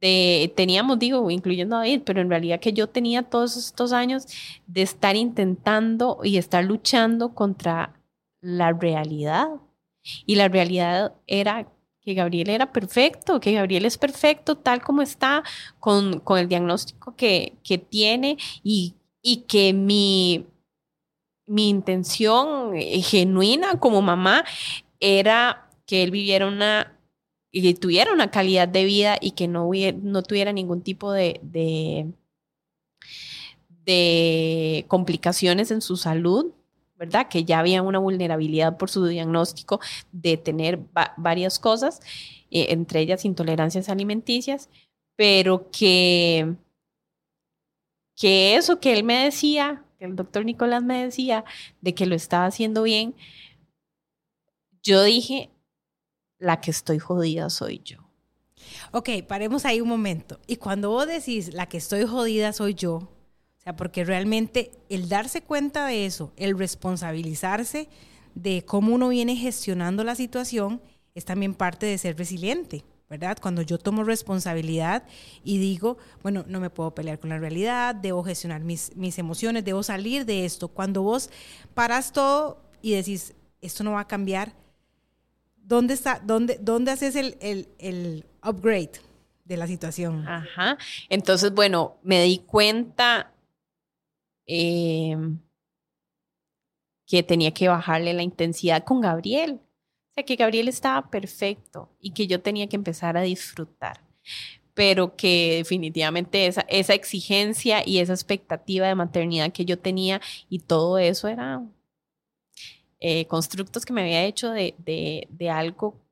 de, 0.00 0.52
teníamos, 0.56 0.98
digo, 0.98 1.30
incluyendo 1.30 1.76
a 1.76 1.80
David, 1.80 2.02
pero 2.04 2.20
en 2.20 2.28
realidad 2.28 2.58
que 2.60 2.72
yo 2.72 2.88
tenía 2.88 3.22
todos 3.22 3.56
estos 3.56 3.92
años 3.92 4.26
de 4.66 4.82
estar 4.82 5.14
intentando 5.14 6.18
y 6.24 6.38
estar 6.38 6.64
luchando 6.64 7.34
contra 7.34 7.94
la 8.40 8.72
realidad. 8.72 9.48
Y 10.26 10.34
la 10.34 10.48
realidad 10.48 11.14
era 11.28 11.68
que 12.02 12.14
Gabriel 12.14 12.50
era 12.50 12.72
perfecto, 12.72 13.40
que 13.40 13.52
Gabriel 13.52 13.84
es 13.84 13.96
perfecto 13.96 14.56
tal 14.56 14.82
como 14.82 15.02
está, 15.02 15.44
con, 15.78 16.20
con 16.20 16.38
el 16.38 16.48
diagnóstico 16.48 17.14
que, 17.16 17.54
que 17.62 17.78
tiene 17.78 18.38
y, 18.62 18.94
y 19.22 19.44
que 19.48 19.72
mi, 19.72 20.46
mi 21.46 21.68
intención 21.68 22.76
eh, 22.76 23.00
genuina 23.02 23.78
como 23.78 24.02
mamá 24.02 24.44
era 24.98 25.68
que 25.86 26.02
él 26.02 26.10
viviera 26.10 26.46
una 26.46 26.98
y 27.54 27.74
tuviera 27.74 28.12
una 28.12 28.30
calidad 28.30 28.66
de 28.66 28.84
vida 28.84 29.18
y 29.20 29.32
que 29.32 29.46
no, 29.46 29.70
no 30.02 30.22
tuviera 30.22 30.52
ningún 30.54 30.80
tipo 30.80 31.12
de, 31.12 31.38
de 33.84 34.86
complicaciones 34.88 35.70
en 35.70 35.82
su 35.82 35.98
salud 35.98 36.52
¿verdad? 37.02 37.26
Que 37.28 37.44
ya 37.44 37.58
había 37.58 37.82
una 37.82 37.98
vulnerabilidad 37.98 38.76
por 38.76 38.88
su 38.88 39.04
diagnóstico 39.04 39.80
de 40.12 40.36
tener 40.36 40.78
varias 41.16 41.58
cosas, 41.58 42.00
eh, 42.48 42.66
entre 42.68 43.00
ellas 43.00 43.24
intolerancias 43.24 43.88
alimenticias, 43.88 44.70
pero 45.16 45.68
que, 45.72 46.54
que 48.14 48.54
eso 48.54 48.78
que 48.78 48.92
él 48.92 49.02
me 49.02 49.24
decía, 49.24 49.82
que 49.98 50.04
el 50.04 50.14
doctor 50.14 50.44
Nicolás 50.44 50.84
me 50.84 51.02
decía, 51.02 51.44
de 51.80 51.92
que 51.92 52.06
lo 52.06 52.14
estaba 52.14 52.46
haciendo 52.46 52.84
bien, 52.84 53.16
yo 54.80 55.02
dije, 55.02 55.50
la 56.38 56.60
que 56.60 56.70
estoy 56.70 57.00
jodida 57.00 57.50
soy 57.50 57.80
yo. 57.84 57.98
Ok, 58.92 59.08
paremos 59.26 59.64
ahí 59.64 59.80
un 59.80 59.88
momento. 59.88 60.38
Y 60.46 60.54
cuando 60.54 60.90
vos 60.90 61.08
decís, 61.08 61.52
la 61.52 61.66
que 61.68 61.78
estoy 61.78 62.04
jodida 62.04 62.52
soy 62.52 62.74
yo, 62.74 63.08
o 63.62 63.64
sea, 63.64 63.76
porque 63.76 64.04
realmente 64.04 64.72
el 64.88 65.08
darse 65.08 65.40
cuenta 65.40 65.86
de 65.86 66.04
eso, 66.04 66.32
el 66.36 66.58
responsabilizarse 66.58 67.88
de 68.34 68.64
cómo 68.64 68.92
uno 68.92 69.10
viene 69.10 69.36
gestionando 69.36 70.02
la 70.02 70.16
situación, 70.16 70.82
es 71.14 71.24
también 71.24 71.54
parte 71.54 71.86
de 71.86 71.96
ser 71.96 72.18
resiliente. 72.18 72.84
¿verdad? 73.08 73.38
Cuando 73.40 73.62
yo 73.62 73.78
tomo 73.78 74.02
responsabilidad 74.02 75.04
y 75.44 75.58
digo, 75.58 75.98
bueno, 76.22 76.44
no 76.48 76.58
me 76.58 76.70
puedo 76.70 76.92
pelear 76.94 77.20
con 77.20 77.30
la 77.30 77.38
realidad, 77.38 77.94
debo 77.94 78.24
gestionar 78.24 78.62
mis, 78.62 78.96
mis 78.96 79.16
emociones, 79.18 79.64
debo 79.64 79.82
salir 79.82 80.24
de 80.24 80.44
esto. 80.46 80.68
Cuando 80.68 81.02
vos 81.02 81.30
paras 81.74 82.12
todo 82.12 82.62
y 82.80 82.94
decís, 82.94 83.34
esto 83.60 83.84
no 83.84 83.92
va 83.92 84.00
a 84.00 84.08
cambiar, 84.08 84.54
¿dónde, 85.62 85.94
está, 85.94 86.20
dónde, 86.24 86.58
dónde 86.60 86.90
haces 86.90 87.14
el, 87.14 87.36
el, 87.40 87.68
el 87.78 88.24
upgrade 88.42 88.92
de 89.44 89.56
la 89.58 89.66
situación? 89.66 90.26
Ajá. 90.26 90.78
Entonces, 91.10 91.52
bueno, 91.52 91.98
me 92.02 92.22
di 92.22 92.38
cuenta 92.38 93.31
Em, 94.46 95.38
que 97.06 97.22
tenía 97.22 97.52
que 97.52 97.68
bajarle 97.68 98.14
la 98.14 98.22
intensidad 98.22 98.84
con 98.84 99.00
Gabriel. 99.00 99.60
O 100.10 100.14
sea, 100.14 100.24
que 100.24 100.36
Gabriel 100.36 100.68
estaba 100.68 101.10
perfecto 101.10 101.90
y 102.00 102.12
que 102.12 102.26
yo 102.26 102.40
tenía 102.40 102.66
que 102.68 102.76
empezar 102.76 103.16
a 103.16 103.22
disfrutar. 103.22 104.00
Pero 104.74 105.16
que 105.16 105.56
definitivamente 105.58 106.46
esa, 106.46 106.62
esa 106.68 106.94
exigencia 106.94 107.82
y 107.86 107.98
esa 107.98 108.14
expectativa 108.14 108.86
de 108.88 108.94
maternidad 108.94 109.52
que 109.52 109.64
yo 109.64 109.78
tenía 109.78 110.20
y 110.48 110.60
todo 110.60 110.98
eso 110.98 111.28
era 111.28 111.62
eh, 113.00 113.26
constructos 113.26 113.84
que 113.84 113.92
me 113.92 114.02
había 114.02 114.24
hecho 114.24 114.50
de, 114.50 114.74
de, 114.78 115.26
de 115.30 115.50
algo 115.50 116.02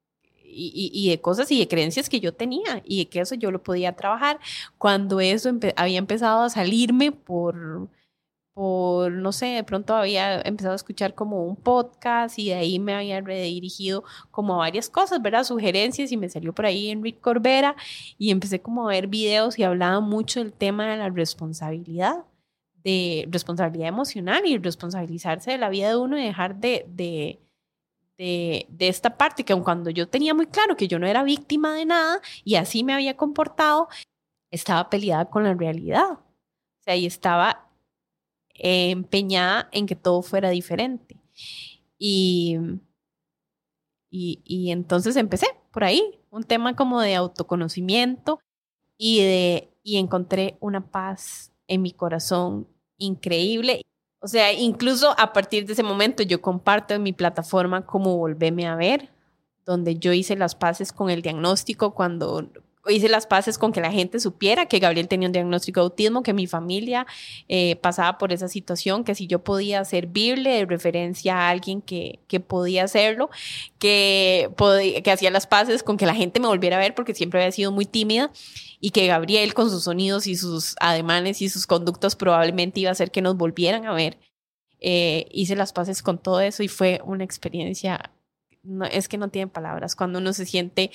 y, 0.52 1.08
de 1.08 1.20
cosas 1.20 1.50
y 1.52 1.58
de 1.58 1.68
creencias 1.68 2.08
que 2.08 2.20
yo 2.20 2.34
tenía 2.34 2.82
y 2.84 2.98
de 2.98 3.08
que 3.08 3.20
eso 3.20 3.34
yo 3.34 3.50
lo 3.50 3.62
podía 3.62 3.94
trabajar 3.94 4.40
cuando 4.78 5.20
eso 5.20 5.50
había 5.76 5.98
empezado 5.98 6.42
a 6.42 6.50
salirme 6.50 7.12
por 7.12 7.88
por, 8.54 9.12
no 9.12 9.32
sé, 9.32 9.46
de 9.46 9.64
pronto 9.64 9.94
había 9.94 10.40
empezado 10.42 10.72
a 10.72 10.76
escuchar 10.76 11.14
como 11.14 11.44
un 11.44 11.56
podcast 11.56 12.38
y 12.38 12.48
de 12.48 12.54
ahí 12.54 12.78
me 12.78 12.94
había 12.94 13.20
redirigido 13.20 14.04
como 14.30 14.54
a 14.54 14.58
varias 14.58 14.88
cosas, 14.88 15.22
¿verdad? 15.22 15.44
Sugerencias 15.44 16.12
y 16.12 16.16
me 16.16 16.28
salió 16.28 16.54
por 16.54 16.66
ahí 16.66 16.90
Enrique 16.90 17.20
Corbera 17.20 17.76
y 18.18 18.30
empecé 18.30 18.60
como 18.60 18.88
a 18.88 18.92
ver 18.92 19.06
videos 19.06 19.58
y 19.58 19.62
hablaba 19.62 20.00
mucho 20.00 20.40
del 20.40 20.52
tema 20.52 20.90
de 20.90 20.96
la 20.96 21.10
responsabilidad, 21.10 22.24
de 22.82 23.26
responsabilidad 23.30 23.88
emocional 23.88 24.42
y 24.46 24.58
responsabilizarse 24.58 25.52
de 25.52 25.58
la 25.58 25.68
vida 25.68 25.88
de 25.90 25.96
uno 25.96 26.18
y 26.18 26.24
dejar 26.24 26.56
de, 26.56 26.86
de, 26.88 27.40
de, 28.18 28.88
esta 28.88 29.16
parte 29.16 29.44
que 29.44 29.52
aun 29.52 29.64
cuando 29.64 29.90
yo 29.90 30.08
tenía 30.08 30.34
muy 30.34 30.46
claro 30.46 30.76
que 30.76 30.88
yo 30.88 30.98
no 30.98 31.06
era 31.06 31.22
víctima 31.22 31.74
de 31.74 31.86
nada 31.86 32.20
y 32.44 32.56
así 32.56 32.84
me 32.84 32.92
había 32.92 33.16
comportado, 33.16 33.88
estaba 34.50 34.90
peleada 34.90 35.26
con 35.30 35.44
la 35.44 35.54
realidad. 35.54 36.12
O 36.12 36.82
sea, 36.84 36.96
y 36.96 37.06
estaba 37.06 37.69
empeñada 38.60 39.68
en 39.72 39.86
que 39.86 39.96
todo 39.96 40.22
fuera 40.22 40.50
diferente. 40.50 41.20
Y, 41.98 42.56
y, 44.10 44.40
y, 44.44 44.70
entonces 44.70 45.16
empecé 45.16 45.46
por 45.72 45.84
ahí, 45.84 46.20
un 46.30 46.44
tema 46.44 46.76
como 46.76 47.00
de 47.00 47.14
autoconocimiento 47.14 48.40
y, 48.96 49.22
de, 49.22 49.70
y 49.82 49.98
encontré 49.98 50.56
una 50.60 50.90
paz 50.90 51.52
en 51.66 51.82
mi 51.82 51.92
corazón 51.92 52.68
increíble. 52.96 53.82
O 54.20 54.28
sea, 54.28 54.52
incluso 54.52 55.14
a 55.18 55.32
partir 55.32 55.66
de 55.66 55.72
ese 55.72 55.82
momento 55.82 56.22
yo 56.22 56.42
comparto 56.42 56.94
en 56.94 57.02
mi 57.02 57.12
plataforma 57.12 57.86
como 57.86 58.16
Volveme 58.18 58.66
a 58.66 58.76
ver, 58.76 59.10
donde 59.64 59.96
yo 59.96 60.12
hice 60.12 60.36
las 60.36 60.54
paces 60.54 60.92
con 60.92 61.10
el 61.10 61.22
diagnóstico 61.22 61.94
cuando 61.94 62.50
hice 62.88 63.08
las 63.08 63.26
paces 63.26 63.58
con 63.58 63.72
que 63.72 63.80
la 63.80 63.92
gente 63.92 64.20
supiera 64.20 64.66
que 64.66 64.78
Gabriel 64.78 65.08
tenía 65.08 65.28
un 65.28 65.32
diagnóstico 65.32 65.80
de 65.80 65.84
autismo, 65.84 66.22
que 66.22 66.32
mi 66.32 66.46
familia 66.46 67.06
eh, 67.48 67.76
pasaba 67.76 68.16
por 68.16 68.32
esa 68.32 68.48
situación, 68.48 69.04
que 69.04 69.14
si 69.14 69.26
yo 69.26 69.44
podía 69.44 69.84
servirle 69.84 70.50
de 70.50 70.66
referencia 70.66 71.36
a 71.36 71.50
alguien 71.50 71.82
que, 71.82 72.20
que 72.26 72.40
podía 72.40 72.84
hacerlo, 72.84 73.28
que, 73.78 74.50
que 75.04 75.10
hacía 75.10 75.30
las 75.30 75.46
paces 75.46 75.82
con 75.82 75.96
que 75.96 76.06
la 76.06 76.14
gente 76.14 76.40
me 76.40 76.48
volviera 76.48 76.76
a 76.76 76.80
ver 76.80 76.94
porque 76.94 77.14
siempre 77.14 77.40
había 77.40 77.52
sido 77.52 77.70
muy 77.72 77.84
tímida 77.84 78.30
y 78.80 78.90
que 78.90 79.06
Gabriel 79.06 79.52
con 79.52 79.70
sus 79.70 79.84
sonidos 79.84 80.26
y 80.26 80.36
sus 80.36 80.74
ademanes 80.80 81.42
y 81.42 81.50
sus 81.50 81.66
conductos 81.66 82.16
probablemente 82.16 82.80
iba 82.80 82.88
a 82.88 82.92
hacer 82.92 83.10
que 83.10 83.22
nos 83.22 83.36
volvieran 83.36 83.84
a 83.86 83.92
ver. 83.92 84.18
Eh, 84.80 85.26
hice 85.30 85.56
las 85.56 85.74
paces 85.74 86.02
con 86.02 86.16
todo 86.16 86.40
eso 86.40 86.62
y 86.62 86.68
fue 86.68 87.02
una 87.04 87.22
experiencia, 87.22 88.10
es 88.90 89.08
que 89.08 89.18
no 89.18 89.28
tiene 89.28 89.48
palabras, 89.48 89.94
cuando 89.94 90.18
uno 90.18 90.32
se 90.32 90.46
siente 90.46 90.90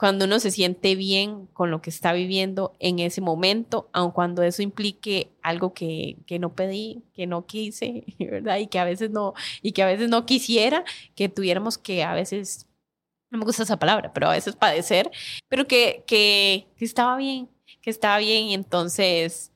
cuando 0.00 0.24
uno 0.24 0.40
se 0.40 0.50
siente 0.50 0.94
bien 0.94 1.44
con 1.48 1.70
lo 1.70 1.82
que 1.82 1.90
está 1.90 2.14
viviendo 2.14 2.74
en 2.78 3.00
ese 3.00 3.20
momento, 3.20 3.90
aun 3.92 4.12
cuando 4.12 4.42
eso 4.42 4.62
implique 4.62 5.30
algo 5.42 5.74
que, 5.74 6.16
que, 6.26 6.38
no 6.38 6.54
pedí, 6.54 7.04
que 7.12 7.26
no 7.26 7.44
quise, 7.44 8.04
¿verdad? 8.18 8.56
Y 8.56 8.68
que 8.68 8.78
a 8.78 8.86
veces 8.86 9.10
no, 9.10 9.34
y 9.60 9.72
que 9.72 9.82
a 9.82 9.86
veces 9.86 10.08
no 10.08 10.24
quisiera, 10.24 10.84
que 11.14 11.28
tuviéramos 11.28 11.76
que 11.76 12.02
a 12.02 12.14
veces, 12.14 12.66
no 13.28 13.40
me 13.40 13.44
gusta 13.44 13.64
esa 13.64 13.78
palabra, 13.78 14.10
pero 14.14 14.28
a 14.28 14.32
veces 14.32 14.56
padecer, 14.56 15.10
pero 15.48 15.66
que, 15.66 16.02
que, 16.06 16.66
estaba 16.78 17.18
bien, 17.18 17.50
que 17.82 17.90
estaba 17.90 18.16
bien 18.16 18.44
y 18.44 18.54
entonces 18.54 19.52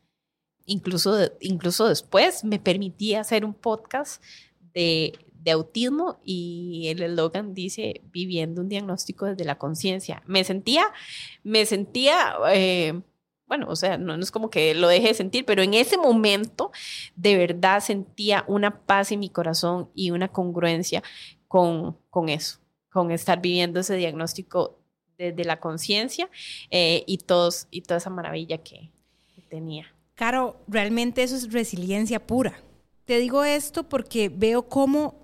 incluso, 0.66 1.16
incluso 1.40 1.88
después 1.88 2.44
me 2.44 2.58
permití 2.58 3.14
hacer 3.14 3.46
un 3.46 3.54
podcast 3.54 4.22
de, 4.74 5.18
de 5.44 5.50
autismo 5.50 6.18
y 6.24 6.88
el 6.88 7.02
eslogan 7.02 7.52
dice 7.52 8.00
viviendo 8.10 8.62
un 8.62 8.68
diagnóstico 8.70 9.26
desde 9.26 9.44
la 9.44 9.58
conciencia. 9.58 10.22
Me 10.26 10.42
sentía, 10.42 10.86
me 11.42 11.66
sentía, 11.66 12.34
eh, 12.50 12.98
bueno, 13.46 13.66
o 13.68 13.76
sea, 13.76 13.98
no, 13.98 14.14
es 14.14 14.30
como 14.30 14.48
que 14.48 14.74
lo 14.74 14.88
deje 14.88 15.08
de 15.08 15.14
sentir, 15.14 15.44
pero 15.44 15.62
en 15.62 15.74
ese 15.74 15.98
momento 15.98 16.72
de 17.14 17.36
verdad 17.36 17.80
sentía 17.80 18.44
una 18.48 18.80
paz 18.86 19.12
en 19.12 19.20
mi 19.20 19.28
corazón 19.28 19.90
y 19.94 20.12
una 20.12 20.28
congruencia 20.28 21.02
con, 21.46 21.98
con 22.08 22.30
eso, 22.30 22.58
con 22.90 23.10
estar 23.10 23.42
viviendo 23.42 23.80
ese 23.80 23.96
diagnóstico 23.96 24.78
desde 25.18 25.44
la 25.44 25.60
conciencia 25.60 26.30
eh, 26.70 27.04
y, 27.06 27.18
todos, 27.18 27.68
y 27.70 27.82
toda 27.82 27.98
esa 27.98 28.10
maravilla 28.10 28.58
que, 28.58 28.90
que 29.34 29.42
tenía. 29.42 29.94
Caro, 30.14 30.56
realmente 30.66 31.22
eso 31.22 31.36
es 31.36 31.52
resiliencia 31.52 32.26
pura. 32.26 32.58
Te 33.04 33.18
digo 33.18 33.44
esto 33.44 33.86
porque 33.86 34.30
veo 34.30 34.62
cómo 34.62 35.23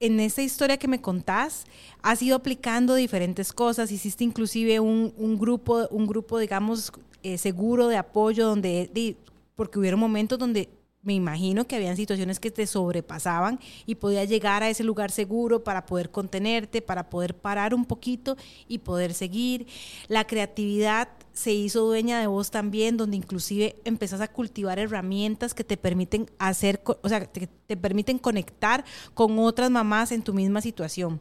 en 0.00 0.20
esta 0.20 0.42
historia 0.42 0.76
que 0.76 0.88
me 0.88 1.00
contás, 1.00 1.64
has 2.02 2.22
ido 2.22 2.36
aplicando 2.36 2.94
diferentes 2.94 3.52
cosas, 3.52 3.90
hiciste 3.90 4.24
inclusive 4.24 4.80
un, 4.80 5.14
un 5.16 5.38
grupo, 5.38 5.88
un 5.90 6.06
grupo, 6.06 6.38
digamos, 6.38 6.92
eh, 7.22 7.38
seguro 7.38 7.88
de 7.88 7.96
apoyo, 7.96 8.46
donde, 8.46 9.16
porque 9.54 9.78
hubieron 9.78 9.98
momentos 9.98 10.38
donde 10.38 10.68
me 11.06 11.14
imagino 11.14 11.68
que 11.68 11.76
habían 11.76 11.96
situaciones 11.96 12.40
que 12.40 12.50
te 12.50 12.66
sobrepasaban 12.66 13.60
y 13.86 13.94
podías 13.94 14.28
llegar 14.28 14.64
a 14.64 14.68
ese 14.68 14.82
lugar 14.82 15.12
seguro 15.12 15.62
para 15.62 15.86
poder 15.86 16.10
contenerte, 16.10 16.82
para 16.82 17.08
poder 17.08 17.36
parar 17.36 17.74
un 17.74 17.84
poquito 17.84 18.36
y 18.66 18.78
poder 18.78 19.14
seguir. 19.14 19.68
La 20.08 20.26
creatividad 20.26 21.08
se 21.32 21.52
hizo 21.52 21.86
dueña 21.86 22.18
de 22.18 22.26
vos 22.26 22.50
también, 22.50 22.96
donde 22.96 23.16
inclusive 23.16 23.76
empezás 23.84 24.20
a 24.20 24.26
cultivar 24.26 24.80
herramientas 24.80 25.54
que 25.54 25.62
te 25.62 25.76
permiten 25.76 26.28
hacer, 26.38 26.82
o 26.84 27.08
sea, 27.08 27.24
te, 27.24 27.46
te 27.46 27.76
permiten 27.76 28.18
conectar 28.18 28.84
con 29.14 29.38
otras 29.38 29.70
mamás 29.70 30.10
en 30.10 30.22
tu 30.22 30.34
misma 30.34 30.60
situación. 30.60 31.20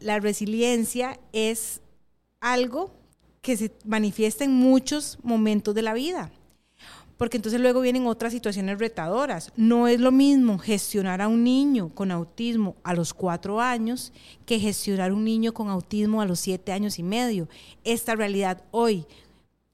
La 0.00 0.18
resiliencia 0.18 1.20
es 1.32 1.82
algo 2.40 2.90
que 3.42 3.56
se 3.56 3.72
manifiesta 3.84 4.42
en 4.42 4.54
muchos 4.54 5.18
momentos 5.22 5.72
de 5.74 5.82
la 5.82 5.94
vida 5.94 6.32
porque 7.20 7.36
entonces 7.36 7.60
luego 7.60 7.82
vienen 7.82 8.06
otras 8.06 8.32
situaciones 8.32 8.78
retadoras. 8.78 9.52
No 9.54 9.88
es 9.88 10.00
lo 10.00 10.10
mismo 10.10 10.56
gestionar 10.56 11.20
a 11.20 11.28
un 11.28 11.44
niño 11.44 11.90
con 11.94 12.10
autismo 12.12 12.76
a 12.82 12.94
los 12.94 13.12
cuatro 13.12 13.60
años 13.60 14.14
que 14.46 14.58
gestionar 14.58 15.12
un 15.12 15.22
niño 15.22 15.52
con 15.52 15.68
autismo 15.68 16.22
a 16.22 16.24
los 16.24 16.40
siete 16.40 16.72
años 16.72 16.98
y 16.98 17.02
medio. 17.02 17.46
Esta 17.84 18.14
realidad 18.14 18.64
hoy, 18.70 19.04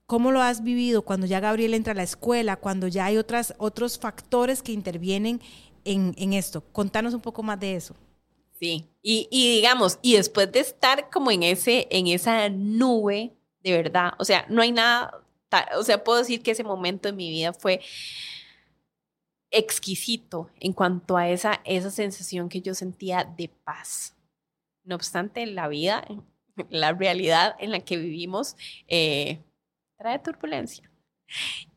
¿cómo 0.07 0.33
lo 0.33 0.43
has 0.43 0.65
vivido 0.65 1.03
cuando 1.03 1.25
ya 1.29 1.39
Gabriel 1.39 1.75
entra 1.75 1.93
a 1.93 1.95
la 1.95 2.03
escuela, 2.03 2.57
cuando 2.57 2.89
ya 2.89 3.05
hay 3.05 3.17
otras, 3.17 3.55
otros 3.59 3.97
factores 3.97 4.61
que 4.61 4.73
intervienen 4.73 5.41
en, 5.85 6.15
en 6.19 6.33
esto? 6.33 6.65
Contanos 6.73 7.15
un 7.15 7.21
poco 7.21 7.45
más 7.45 7.61
de 7.61 7.77
eso. 7.77 7.95
Sí, 8.59 8.89
y, 9.05 9.29
y, 9.31 9.55
digamos, 9.55 10.01
y 10.03 10.15
después 10.15 10.51
de 10.51 10.59
estar 10.59 11.11
como 11.11 11.31
en, 11.31 11.45
ese, 11.45 11.87
en 11.93 12.09
esa 12.09 12.49
nube, 12.49 13.37
de 13.63 13.71
verdad, 13.71 14.15
o 14.19 14.25
sea, 14.25 14.47
no 14.49 14.63
hay 14.63 14.73
nada 14.73 15.23
o 15.77 15.83
sea, 15.83 16.03
puedo 16.03 16.19
decir 16.19 16.43
que 16.43 16.51
ese 16.53 16.65
momento 16.65 17.09
en 17.09 17.17
mi 17.17 17.31
vida 17.31 17.53
fue 17.53 17.81
exquisito 19.51 20.51
en 20.61 20.73
cuanto 20.73 21.17
a 21.17 21.29
esa, 21.29 21.61
esa 21.65 21.91
sensación 21.91 22.49
que 22.49 22.61
yo 22.61 22.75
sentía 22.75 23.25
de 23.25 23.49
paz. 23.49 24.17
No 24.85 24.95
obstante, 24.97 25.47
la 25.47 25.69
vida, 25.69 26.07
la 26.71 26.93
realidad 26.93 27.57
en 27.59 27.71
la 27.71 27.81
que 27.81 27.97
vivimos, 27.97 28.57
eh, 28.89 29.43
trae 29.99 30.19
turbulencia. 30.19 30.91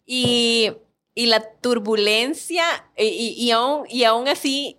Y, 0.05 0.71
y 1.13 1.27
la 1.27 1.39
turbulencia, 1.59 2.63
y, 2.97 3.35
y, 3.37 3.51
aún, 3.51 3.85
y 3.89 4.03
aún 4.03 4.27
así, 4.27 4.77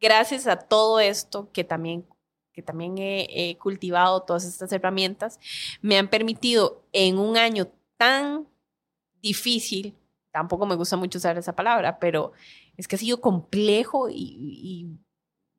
gracias 0.00 0.46
a 0.46 0.56
todo 0.56 1.00
esto 1.00 1.50
que 1.52 1.64
también 1.64 2.06
que 2.52 2.62
también 2.62 2.96
he, 2.98 3.56
cultivado 3.58 4.22
todas 4.22 4.44
estas 4.44 4.72
herramientas, 4.72 5.40
me 5.80 5.98
han 5.98 6.08
permitido 6.08 6.82
en 6.92 7.18
un 7.18 7.36
año 7.36 7.68
tan 8.02 8.48
difícil, 9.22 9.94
tampoco 10.32 10.66
me 10.66 10.74
gusta 10.74 10.96
mucho 10.96 11.18
usar 11.18 11.38
esa 11.38 11.54
palabra, 11.54 12.00
pero 12.00 12.32
es 12.76 12.88
que 12.88 12.96
ha 12.96 12.98
sido 12.98 13.20
complejo 13.20 14.08
y, 14.10 14.88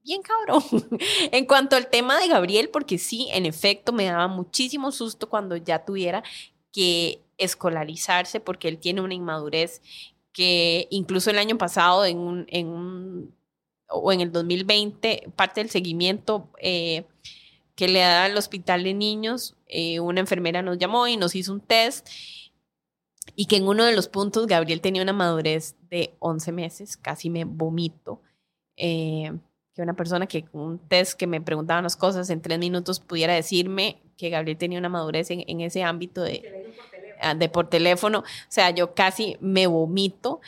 bien 0.04 0.22
cabrón. 0.22 0.62
en 1.32 1.46
cuanto 1.46 1.78
al 1.78 1.90
tema 1.90 2.20
de 2.20 2.28
Gabriel, 2.28 2.70
porque 2.70 2.98
sí, 2.98 3.30
en 3.32 3.46
efecto, 3.46 3.94
me 3.94 4.04
daba 4.04 4.28
muchísimo 4.28 4.92
susto 4.92 5.30
cuando 5.30 5.56
ya 5.56 5.86
tuviera 5.86 6.22
que 6.74 7.22
escolarizarse, 7.38 8.42
porque 8.42 8.68
él 8.68 8.78
tiene 8.78 9.00
una 9.00 9.14
inmadurez 9.14 9.82
que 10.34 10.90
incluso 10.90 11.30
el 11.30 11.38
año 11.38 11.58
pasado, 11.58 12.04
en 12.04 12.18
un, 12.18 12.46
en 12.50 12.68
un 12.68 13.36
o 13.88 14.12
en 14.12 14.20
el 14.20 14.34
2020, 14.34 15.32
parte 15.38 15.62
del 15.62 15.70
seguimiento 15.70 16.50
eh, 16.60 17.06
que 17.76 17.88
le 17.88 18.00
da 18.00 18.26
al 18.26 18.38
hospital 18.38 18.84
de 18.84 18.94
niños, 18.94 19.56
eh, 19.68 20.00
una 20.00 20.20
enfermera 20.20 20.62
nos 20.62 20.78
llamó 20.78 21.08
y 21.08 21.18
nos 21.18 21.36
hizo 21.36 21.54
un 21.54 21.62
test 21.62 22.08
y 23.36 23.46
que 23.46 23.56
en 23.56 23.68
uno 23.68 23.86
de 23.86 23.96
los 23.96 24.08
puntos 24.08 24.48
Gabriel 24.48 24.82
tenía 24.82 25.02
una 25.02 25.14
madurez 25.14 25.76
de 25.90 26.14
11 26.20 26.52
meses, 26.52 26.98
casi 26.98 27.30
me 27.30 27.46
vomito. 27.46 28.22
Eh, 28.76 29.32
que 29.74 29.82
una 29.82 29.96
persona 29.96 30.28
que 30.28 30.44
con 30.44 30.62
un 30.62 30.80
test 30.80 31.18
que 31.18 31.26
me 31.26 31.42
preguntaban 31.42 31.84
las 31.84 31.96
cosas 31.96 32.30
en 32.30 32.42
tres 32.42 32.60
minutos 32.60 33.00
pudiera 33.00 33.34
decirme 33.34 34.02
que 34.18 34.30
Gabriel 34.30 34.58
tenía 34.58 34.78
una 34.78 34.90
madurez 34.90 35.32
en, 35.32 35.62
ese 35.62 35.84
ámbito 35.84 36.22
de, 36.22 36.74
ah, 37.22 37.34
de 37.34 37.50
por 37.50 37.70
teléfono. 37.70 38.20
O 38.20 38.24
sea, 38.50 38.70
yo 38.70 38.94
casi 38.94 39.38
me 39.40 39.66
vomito, 39.66 40.42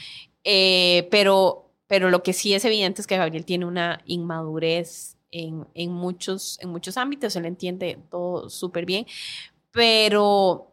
eh, 0.44 1.08
pero, 1.10 1.72
pero 1.88 2.12
lo 2.12 2.22
que 2.22 2.34
sí 2.34 2.54
es 2.54 2.66
evidente 2.66 3.02
es 3.02 3.08
que 3.08 3.18
Gabriel 3.18 3.46
tiene 3.46 3.66
una 3.66 4.02
inmadurez 4.06 5.14
en, 5.74 5.91
muchos, 5.91 6.58
en 6.62 6.69
muchos 6.69 6.98
ámbitos, 6.98 7.36
él 7.36 7.45
entiende 7.45 8.00
todo 8.10 8.50
súper 8.50 8.86
bien, 8.86 9.06
pero 9.71 10.71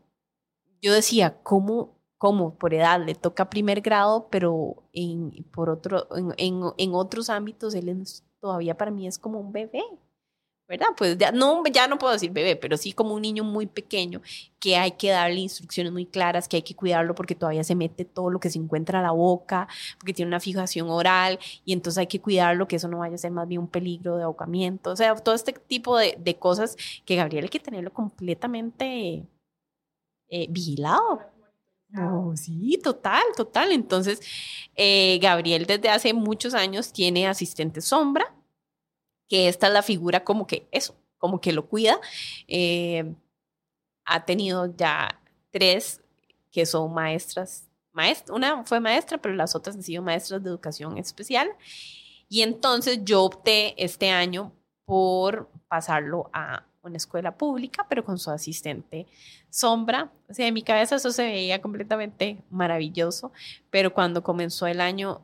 yo 0.80 0.92
decía, 0.92 1.42
¿cómo, 1.42 1.98
¿cómo 2.18 2.56
por 2.56 2.74
edad 2.74 3.04
le 3.04 3.14
toca 3.14 3.50
primer 3.50 3.80
grado, 3.80 4.28
pero 4.30 4.84
en, 4.92 5.44
por 5.52 5.70
otro, 5.70 6.06
en, 6.38 6.62
en 6.76 6.94
otros 6.94 7.30
ámbitos 7.30 7.74
él 7.74 8.04
todavía 8.40 8.76
para 8.76 8.90
mí 8.90 9.06
es 9.06 9.18
como 9.18 9.40
un 9.40 9.52
bebé? 9.52 9.82
¿Verdad? 10.72 10.94
Pues 10.96 11.18
ya 11.18 11.32
no, 11.32 11.62
ya 11.70 11.86
no 11.86 11.98
puedo 11.98 12.14
decir 12.14 12.32
bebé, 12.32 12.56
pero 12.56 12.78
sí 12.78 12.94
como 12.94 13.14
un 13.14 13.20
niño 13.20 13.44
muy 13.44 13.66
pequeño 13.66 14.22
que 14.58 14.76
hay 14.76 14.92
que 14.92 15.10
darle 15.10 15.40
instrucciones 15.40 15.92
muy 15.92 16.06
claras, 16.06 16.48
que 16.48 16.56
hay 16.56 16.62
que 16.62 16.74
cuidarlo 16.74 17.14
porque 17.14 17.34
todavía 17.34 17.62
se 17.62 17.74
mete 17.74 18.06
todo 18.06 18.30
lo 18.30 18.40
que 18.40 18.48
se 18.48 18.58
encuentra 18.58 19.00
a 19.00 19.02
la 19.02 19.10
boca, 19.10 19.68
porque 19.98 20.14
tiene 20.14 20.28
una 20.28 20.40
fijación 20.40 20.88
oral 20.88 21.38
y 21.66 21.74
entonces 21.74 21.98
hay 21.98 22.06
que 22.06 22.22
cuidarlo, 22.22 22.66
que 22.68 22.76
eso 22.76 22.88
no 22.88 22.98
vaya 23.00 23.16
a 23.16 23.18
ser 23.18 23.32
más 23.32 23.46
bien 23.46 23.60
un 23.60 23.68
peligro 23.68 24.16
de 24.16 24.22
ahogamiento, 24.24 24.92
o 24.92 24.96
sea, 24.96 25.14
todo 25.14 25.34
este 25.34 25.52
tipo 25.52 25.98
de, 25.98 26.16
de 26.18 26.36
cosas 26.38 26.76
que 27.04 27.16
Gabriel 27.16 27.44
hay 27.44 27.50
que 27.50 27.60
tenerlo 27.60 27.92
completamente 27.92 29.26
eh, 30.30 30.46
vigilado 30.48 31.20
Oh, 31.98 32.34
sí, 32.36 32.80
total, 32.82 33.22
total. 33.36 33.70
Entonces, 33.72 34.20
eh, 34.76 35.18
Gabriel 35.20 35.66
desde 35.66 35.90
hace 35.90 36.14
muchos 36.14 36.54
años 36.54 36.92
tiene 36.92 37.28
asistente 37.28 37.82
sombra, 37.82 38.34
que 39.28 39.48
esta 39.48 39.68
es 39.68 39.72
la 39.72 39.82
figura 39.82 40.24
como 40.24 40.46
que 40.46 40.68
eso, 40.72 40.94
como 41.18 41.40
que 41.40 41.52
lo 41.52 41.68
cuida. 41.68 42.00
Eh, 42.48 43.14
ha 44.04 44.24
tenido 44.24 44.74
ya 44.76 45.20
tres 45.50 46.00
que 46.50 46.66
son 46.66 46.92
maestras, 46.92 47.68
maestra, 47.92 48.34
una 48.34 48.64
fue 48.64 48.80
maestra, 48.80 49.18
pero 49.18 49.34
las 49.34 49.54
otras 49.54 49.76
han 49.76 49.82
sido 49.82 50.02
maestras 50.02 50.42
de 50.42 50.50
educación 50.50 50.98
especial. 50.98 51.50
Y 52.28 52.42
entonces 52.42 53.00
yo 53.04 53.24
opté 53.24 53.74
este 53.82 54.10
año 54.10 54.52
por 54.84 55.50
pasarlo 55.68 56.30
a 56.32 56.66
una 56.82 56.96
escuela 56.96 57.36
pública, 57.36 57.86
pero 57.88 58.04
con 58.04 58.18
su 58.18 58.30
asistente 58.30 59.06
sombra. 59.50 60.10
O 60.28 60.34
sea, 60.34 60.46
en 60.46 60.54
mi 60.54 60.62
cabeza 60.62 60.96
eso 60.96 61.12
se 61.12 61.24
veía 61.24 61.62
completamente 61.62 62.42
maravilloso, 62.50 63.32
pero 63.70 63.92
cuando 63.92 64.22
comenzó 64.22 64.66
el 64.66 64.80
año 64.80 65.22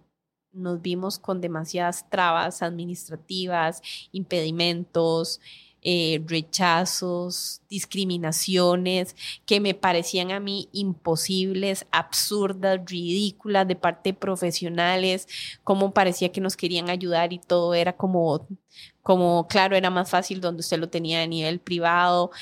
nos 0.52 0.80
vimos 0.82 1.18
con 1.18 1.40
demasiadas 1.40 2.08
trabas 2.11 2.62
administrativas, 2.62 3.82
impedimentos, 4.12 5.40
eh, 5.80 6.20
rechazos, 6.26 7.62
discriminaciones 7.70 9.14
que 9.46 9.61
me 9.61 9.74
parecían 9.74 10.32
a 10.32 10.40
mí 10.40 10.68
imposibles, 10.72 11.87
absurdas, 11.92 12.80
ridículas 12.84 13.68
de 13.68 13.76
parte 13.76 14.11
de 14.11 14.18
profesionales, 14.18 15.28
como 15.62 15.92
parecía 15.92 16.32
que 16.32 16.40
nos 16.40 16.56
querían 16.56 16.90
ayudar 16.90 17.32
y 17.32 17.38
todo 17.38 17.74
era 17.74 17.96
como, 17.96 18.46
como, 19.02 19.46
claro, 19.46 19.76
era 19.76 19.88
más 19.88 20.11
fácil 20.11 20.40
donde 20.40 20.61
usted 20.61 20.78
lo 20.78 20.88
tenía 20.88 21.22
a 21.22 21.26
nivel 21.28 21.61
privado. 21.61 22.32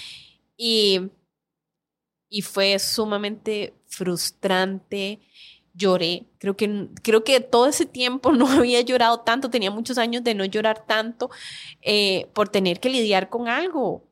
Y, 0.56 1.10
y 2.30 2.40
fue 2.42 2.78
sumamente 2.78 3.74
frustrante 3.86 5.20
lloré. 5.76 6.26
Creo 6.38 6.56
que, 6.56 6.88
creo 7.02 7.24
que 7.24 7.40
todo 7.40 7.66
ese 7.66 7.86
tiempo 7.86 8.32
no 8.32 8.48
había 8.48 8.80
llorado 8.80 9.20
tanto, 9.20 9.50
tenía 9.50 9.70
muchos 9.70 9.98
años 9.98 10.24
de 10.24 10.34
no 10.34 10.44
llorar 10.44 10.86
tanto 10.86 11.30
eh, 11.82 12.28
por 12.34 12.48
tener 12.48 12.80
que 12.80 12.90
lidiar 12.90 13.28
con 13.28 13.48
algo. 13.48 14.04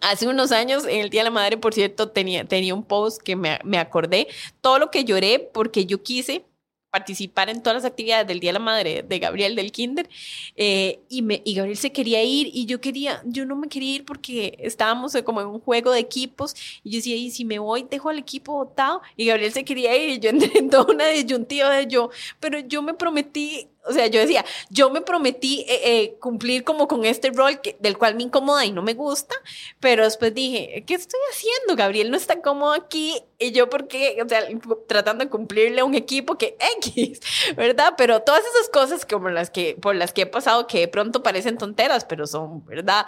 Hace 0.00 0.26
unos 0.28 0.50
años, 0.50 0.86
en 0.86 1.00
el 1.00 1.10
Día 1.10 1.20
de 1.20 1.24
la 1.24 1.30
Madre, 1.30 1.58
por 1.58 1.74
cierto, 1.74 2.10
tenía, 2.10 2.46
tenía 2.46 2.74
un 2.74 2.84
post 2.84 3.20
que 3.22 3.36
me, 3.36 3.58
me 3.64 3.78
acordé, 3.78 4.28
todo 4.62 4.78
lo 4.78 4.90
que 4.90 5.04
lloré 5.04 5.50
porque 5.52 5.84
yo 5.84 6.02
quise 6.02 6.46
participar 6.94 7.50
en 7.50 7.60
todas 7.60 7.82
las 7.82 7.90
actividades 7.90 8.24
del 8.28 8.38
Día 8.38 8.50
de 8.50 8.52
la 8.52 8.60
Madre 8.60 9.02
de 9.02 9.18
Gabriel 9.18 9.56
del 9.56 9.72
Kinder 9.72 10.08
eh, 10.54 11.00
y, 11.08 11.22
me, 11.22 11.42
y 11.44 11.54
Gabriel 11.54 11.76
se 11.76 11.90
quería 11.90 12.22
ir 12.22 12.50
y 12.54 12.66
yo 12.66 12.80
quería, 12.80 13.20
yo 13.24 13.44
no 13.46 13.56
me 13.56 13.66
quería 13.66 13.96
ir 13.96 14.04
porque 14.04 14.56
estábamos 14.60 15.16
como 15.24 15.40
en 15.40 15.48
un 15.48 15.58
juego 15.58 15.90
de 15.90 15.98
equipos 15.98 16.54
y 16.84 16.90
yo 16.90 16.98
decía, 16.98 17.16
y 17.16 17.32
si 17.32 17.44
me 17.44 17.58
voy, 17.58 17.84
dejo 17.90 18.10
al 18.10 18.18
equipo 18.20 18.52
votado 18.52 19.02
y 19.16 19.26
Gabriel 19.26 19.52
se 19.52 19.64
quería 19.64 19.96
ir 19.96 20.10
y 20.10 20.20
yo 20.20 20.30
entré 20.30 20.56
en 20.56 20.70
toda 20.70 20.86
una 20.94 21.08
disyuntiva 21.08 21.68
de 21.70 21.88
yo, 21.88 22.10
pero 22.38 22.60
yo 22.60 22.80
me 22.80 22.94
prometí 22.94 23.66
o 23.86 23.92
sea, 23.92 24.06
yo 24.06 24.20
decía, 24.20 24.44
yo 24.70 24.90
me 24.90 25.02
prometí 25.02 25.60
eh, 25.68 25.80
eh, 25.84 26.16
cumplir 26.18 26.64
como 26.64 26.88
con 26.88 27.04
este 27.04 27.30
rol 27.30 27.60
que, 27.60 27.76
del 27.80 27.98
cual 27.98 28.14
me 28.14 28.22
incomoda 28.22 28.64
y 28.64 28.72
no 28.72 28.82
me 28.82 28.94
gusta, 28.94 29.34
pero 29.78 30.04
después 30.04 30.32
dije, 30.32 30.84
¿qué 30.86 30.94
estoy 30.94 31.20
haciendo? 31.30 31.76
Gabriel 31.76 32.10
no 32.10 32.16
está 32.16 32.40
cómodo 32.40 32.72
aquí 32.72 33.20
y 33.38 33.52
yo 33.52 33.68
porque, 33.68 34.18
o 34.24 34.28
sea, 34.28 34.42
tratando 34.88 35.24
de 35.24 35.30
cumplirle 35.30 35.80
a 35.80 35.84
un 35.84 35.94
equipo 35.94 36.38
que 36.38 36.56
X, 36.78 37.20
¿verdad? 37.56 37.94
Pero 37.96 38.22
todas 38.22 38.42
esas 38.44 38.68
cosas 38.70 39.04
como 39.04 39.28
las 39.28 39.50
que, 39.50 39.76
por 39.80 39.94
las 39.94 40.12
que 40.12 40.22
he 40.22 40.26
pasado 40.26 40.66
que 40.66 40.80
de 40.80 40.88
pronto 40.88 41.22
parecen 41.22 41.58
tonteras, 41.58 42.04
pero 42.04 42.26
son, 42.26 42.64
¿verdad? 42.64 43.06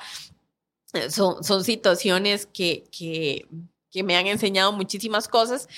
Son, 1.09 1.43
son 1.43 1.65
situaciones 1.65 2.47
que, 2.47 2.85
que, 2.91 3.47
que 3.91 4.03
me 4.03 4.17
han 4.17 4.27
enseñado 4.27 4.73
muchísimas 4.73 5.27
cosas 5.29 5.69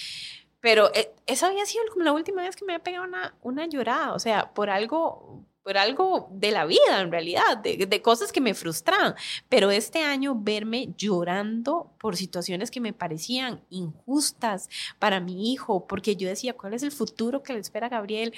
pero 0.60 0.92
eh, 0.94 1.14
esa 1.26 1.48
había 1.48 1.66
sido 1.66 1.84
como 1.92 2.04
la 2.04 2.12
última 2.12 2.42
vez 2.42 2.56
que 2.56 2.64
me 2.64 2.72
había 2.72 2.82
pegado 2.84 3.04
una, 3.04 3.34
una 3.42 3.66
llorada, 3.66 4.14
o 4.14 4.18
sea, 4.18 4.52
por 4.54 4.70
algo, 4.70 5.44
por 5.62 5.78
algo 5.78 6.28
de 6.32 6.50
la 6.50 6.64
vida 6.64 7.00
en 7.00 7.12
realidad, 7.12 7.58
de, 7.58 7.86
de, 7.86 8.02
cosas 8.02 8.32
que 8.32 8.40
me 8.40 8.54
frustraban. 8.54 9.14
Pero 9.48 9.70
este 9.70 10.02
año 10.02 10.34
verme 10.36 10.94
llorando 10.96 11.92
por 11.98 12.16
situaciones 12.16 12.70
que 12.70 12.80
me 12.80 12.92
parecían 12.92 13.64
injustas 13.70 14.68
para 14.98 15.20
mi 15.20 15.52
hijo, 15.52 15.86
porque 15.86 16.16
yo 16.16 16.28
decía, 16.28 16.54
¿cuál 16.54 16.74
es 16.74 16.82
el 16.82 16.92
futuro 16.92 17.42
que 17.42 17.52
le 17.52 17.60
espera 17.60 17.86
a 17.86 17.90
Gabriel? 17.90 18.34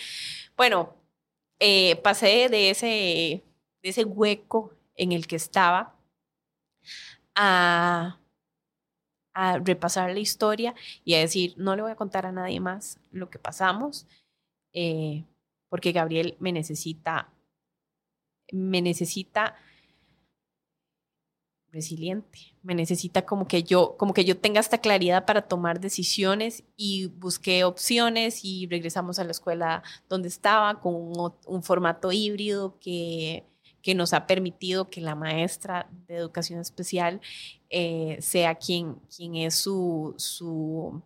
Bueno, 0.57 0.95
eh, 1.59 1.97
pasé 1.97 2.49
de 2.51 2.71
ese, 2.71 3.45
de 3.83 3.89
ese 3.89 4.05
hueco 4.05 4.75
en 4.97 5.13
el 5.13 5.27
que 5.27 5.37
estaba 5.37 5.95
a 7.35 8.20
a 9.33 9.59
repasar 9.59 10.13
la 10.13 10.19
historia 10.19 10.75
y 11.05 11.15
a 11.15 11.19
decir, 11.21 11.55
no 11.57 11.77
le 11.77 11.83
voy 11.83 11.91
a 11.93 11.97
contar 11.97 12.27
a 12.27 12.33
nadie 12.33 12.61
más 12.61 12.99
lo 13.13 13.31
que 13.31 13.39
pasamos, 13.39 14.07
eh, 14.73 15.25
porque 15.69 15.93
Gabriel 15.93 16.37
me 16.41 16.53
necesita, 16.53 17.29
me 18.53 18.83
necesita 18.83 19.57
resiliente, 21.73 22.39
me 22.63 22.75
necesita 22.75 23.25
como 23.25 23.47
que 23.47 23.63
yo, 23.63 23.97
como 23.97 24.13
que 24.13 24.25
yo 24.25 24.37
tenga 24.37 24.61
esta 24.61 24.79
claridad 24.79 25.25
para 25.25 25.43
tomar 25.43 25.81
decisiones 25.81 26.65
y 26.77 27.07
busqué 27.07 27.63
opciones 27.65 28.45
y 28.45 28.67
regresamos 28.67 29.19
a 29.19 29.25
la 29.25 29.31
escuela 29.31 29.83
donde 30.09 30.29
estaba 30.29 30.81
con 30.81 30.95
un, 30.95 31.33
un 31.47 31.63
formato 31.63 32.11
híbrido 32.11 32.79
que 32.81 33.45
que 33.83 33.95
nos 33.95 34.13
ha 34.13 34.27
permitido 34.27 34.91
que 34.91 35.01
la 35.01 35.15
maestra 35.15 35.89
de 36.07 36.17
educación 36.17 36.61
especial 36.61 37.21
eh, 37.71 38.19
sea 38.21 38.55
quien, 38.55 38.97
quien 39.15 39.37
es 39.37 39.55
su, 39.55 40.15
su, 40.17 41.03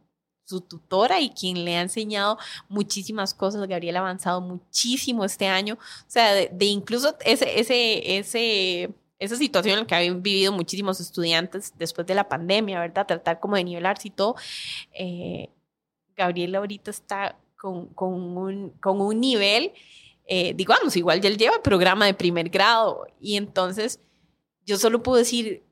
tutora 0.68 1.20
y 1.20 1.30
quien 1.30 1.64
le 1.64 1.76
ha 1.76 1.82
enseñado 1.82 2.38
muchísimas 2.68 3.34
cosas. 3.34 3.66
Gabriel 3.66 3.96
ha 3.96 4.00
avanzado 4.00 4.40
muchísimo 4.40 5.24
este 5.24 5.46
año, 5.46 5.74
o 5.74 6.04
sea, 6.06 6.34
de, 6.34 6.64
incluso 6.66 7.16
ese, 7.24 7.58
ese, 7.58 8.18
ese, 8.18 8.94
esa 9.18 9.37
situación 9.37 9.74
en 9.74 9.80
la 9.80 9.87
que 9.87 9.94
han 9.94 10.22
vivido 10.22 10.52
muchísimos 10.52 11.00
estudiantes 11.00 11.72
después 11.76 12.06
de 12.06 12.14
la 12.14 12.28
pandemia, 12.28 12.78
¿verdad? 12.80 13.06
Tratar 13.06 13.40
como 13.40 13.56
de 13.56 13.64
nivelarse 13.64 14.08
y 14.08 14.10
todo. 14.10 14.37
Eh, 14.92 15.48
Gabriel 16.16 16.54
ahorita 16.54 16.90
está 16.90 17.37
con, 17.56 17.87
con, 17.88 18.12
un, 18.12 18.70
con 18.80 19.00
un 19.00 19.20
nivel 19.20 19.72
eh, 20.26 20.54
digamos, 20.54 20.96
igual 20.96 21.20
ya 21.20 21.28
él 21.28 21.37
lleva 21.37 21.62
programa 21.62 22.06
de 22.06 22.14
primer 22.14 22.48
grado 22.48 23.06
y 23.20 23.37
entonces 23.37 24.00
yo 24.64 24.78
solo 24.78 25.02
puedo 25.02 25.18
decir 25.18 25.62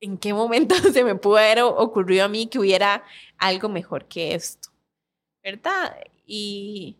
en 0.00 0.18
qué 0.18 0.32
momento 0.32 0.74
se 0.92 1.04
me 1.04 1.14
pudo 1.14 1.38
haber 1.38 1.62
ocurrido 1.62 2.24
a 2.24 2.28
mí 2.28 2.46
que 2.46 2.58
hubiera 2.58 3.04
algo 3.38 3.68
mejor 3.68 4.06
que 4.06 4.34
esto, 4.34 4.70
¿verdad? 5.42 5.96
Y, 6.26 6.96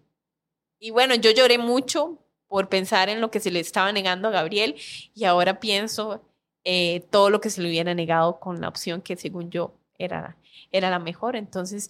y 0.78 0.90
bueno, 0.90 1.14
yo 1.14 1.30
lloré 1.30 1.58
mucho 1.58 2.18
por 2.48 2.68
pensar 2.68 3.08
en 3.08 3.20
lo 3.20 3.30
que 3.30 3.40
se 3.40 3.50
le 3.50 3.60
estaba 3.60 3.92
negando 3.92 4.28
a 4.28 4.32
Gabriel 4.32 4.74
y 5.14 5.24
ahora 5.24 5.60
pienso 5.60 6.20
eh, 6.64 7.06
todo 7.10 7.30
lo 7.30 7.40
que 7.40 7.48
se 7.48 7.62
le 7.62 7.68
hubiera 7.68 7.94
negado 7.94 8.40
con 8.40 8.60
la 8.60 8.68
opción 8.68 9.02
que 9.02 9.16
según 9.16 9.50
yo 9.50 9.74
era, 9.98 10.36
era 10.72 10.90
la 10.90 10.98
mejor. 10.98 11.36
Entonces, 11.36 11.88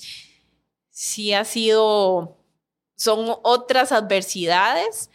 sí 0.91 1.33
ha 1.33 1.45
sido 1.45 2.37
son 3.01 3.35
otras 3.43 3.93
adversidades, 3.93 5.11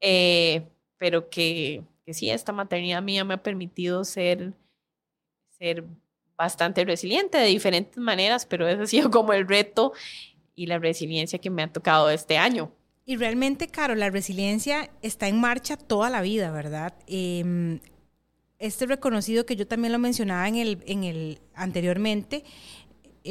eh, 0.00 0.66
pero 0.96 1.30
que, 1.30 1.84
que, 2.04 2.12
sí, 2.12 2.28
esta 2.28 2.50
maternidad 2.52 3.02
mía 3.02 3.22
me 3.22 3.34
ha 3.34 3.42
permitido 3.42 4.02
ser, 4.02 4.52
ser 5.56 5.84
bastante 6.36 6.84
resiliente 6.84 7.38
de 7.38 7.46
diferentes 7.46 7.98
maneras, 7.98 8.46
pero 8.46 8.66
ese 8.66 8.82
ha 8.82 8.86
sido 8.86 9.10
como 9.12 9.32
el 9.32 9.46
reto 9.46 9.92
y 10.56 10.66
la 10.66 10.80
resiliencia 10.80 11.38
que 11.38 11.50
me 11.50 11.62
ha 11.62 11.72
tocado 11.72 12.10
este 12.10 12.36
año. 12.36 12.72
Y 13.06 13.16
realmente, 13.16 13.68
Caro, 13.68 13.94
la 13.94 14.10
resiliencia 14.10 14.90
está 15.00 15.28
en 15.28 15.40
marcha 15.40 15.76
toda 15.76 16.10
la 16.10 16.22
vida, 16.22 16.50
¿verdad? 16.50 16.94
Eh, 17.06 17.78
este 18.58 18.86
reconocido 18.86 19.46
que 19.46 19.54
yo 19.54 19.68
también 19.68 19.92
lo 19.92 20.00
mencionaba 20.00 20.48
en 20.48 20.56
el, 20.56 20.82
en 20.84 21.04
el 21.04 21.38
anteriormente, 21.54 22.42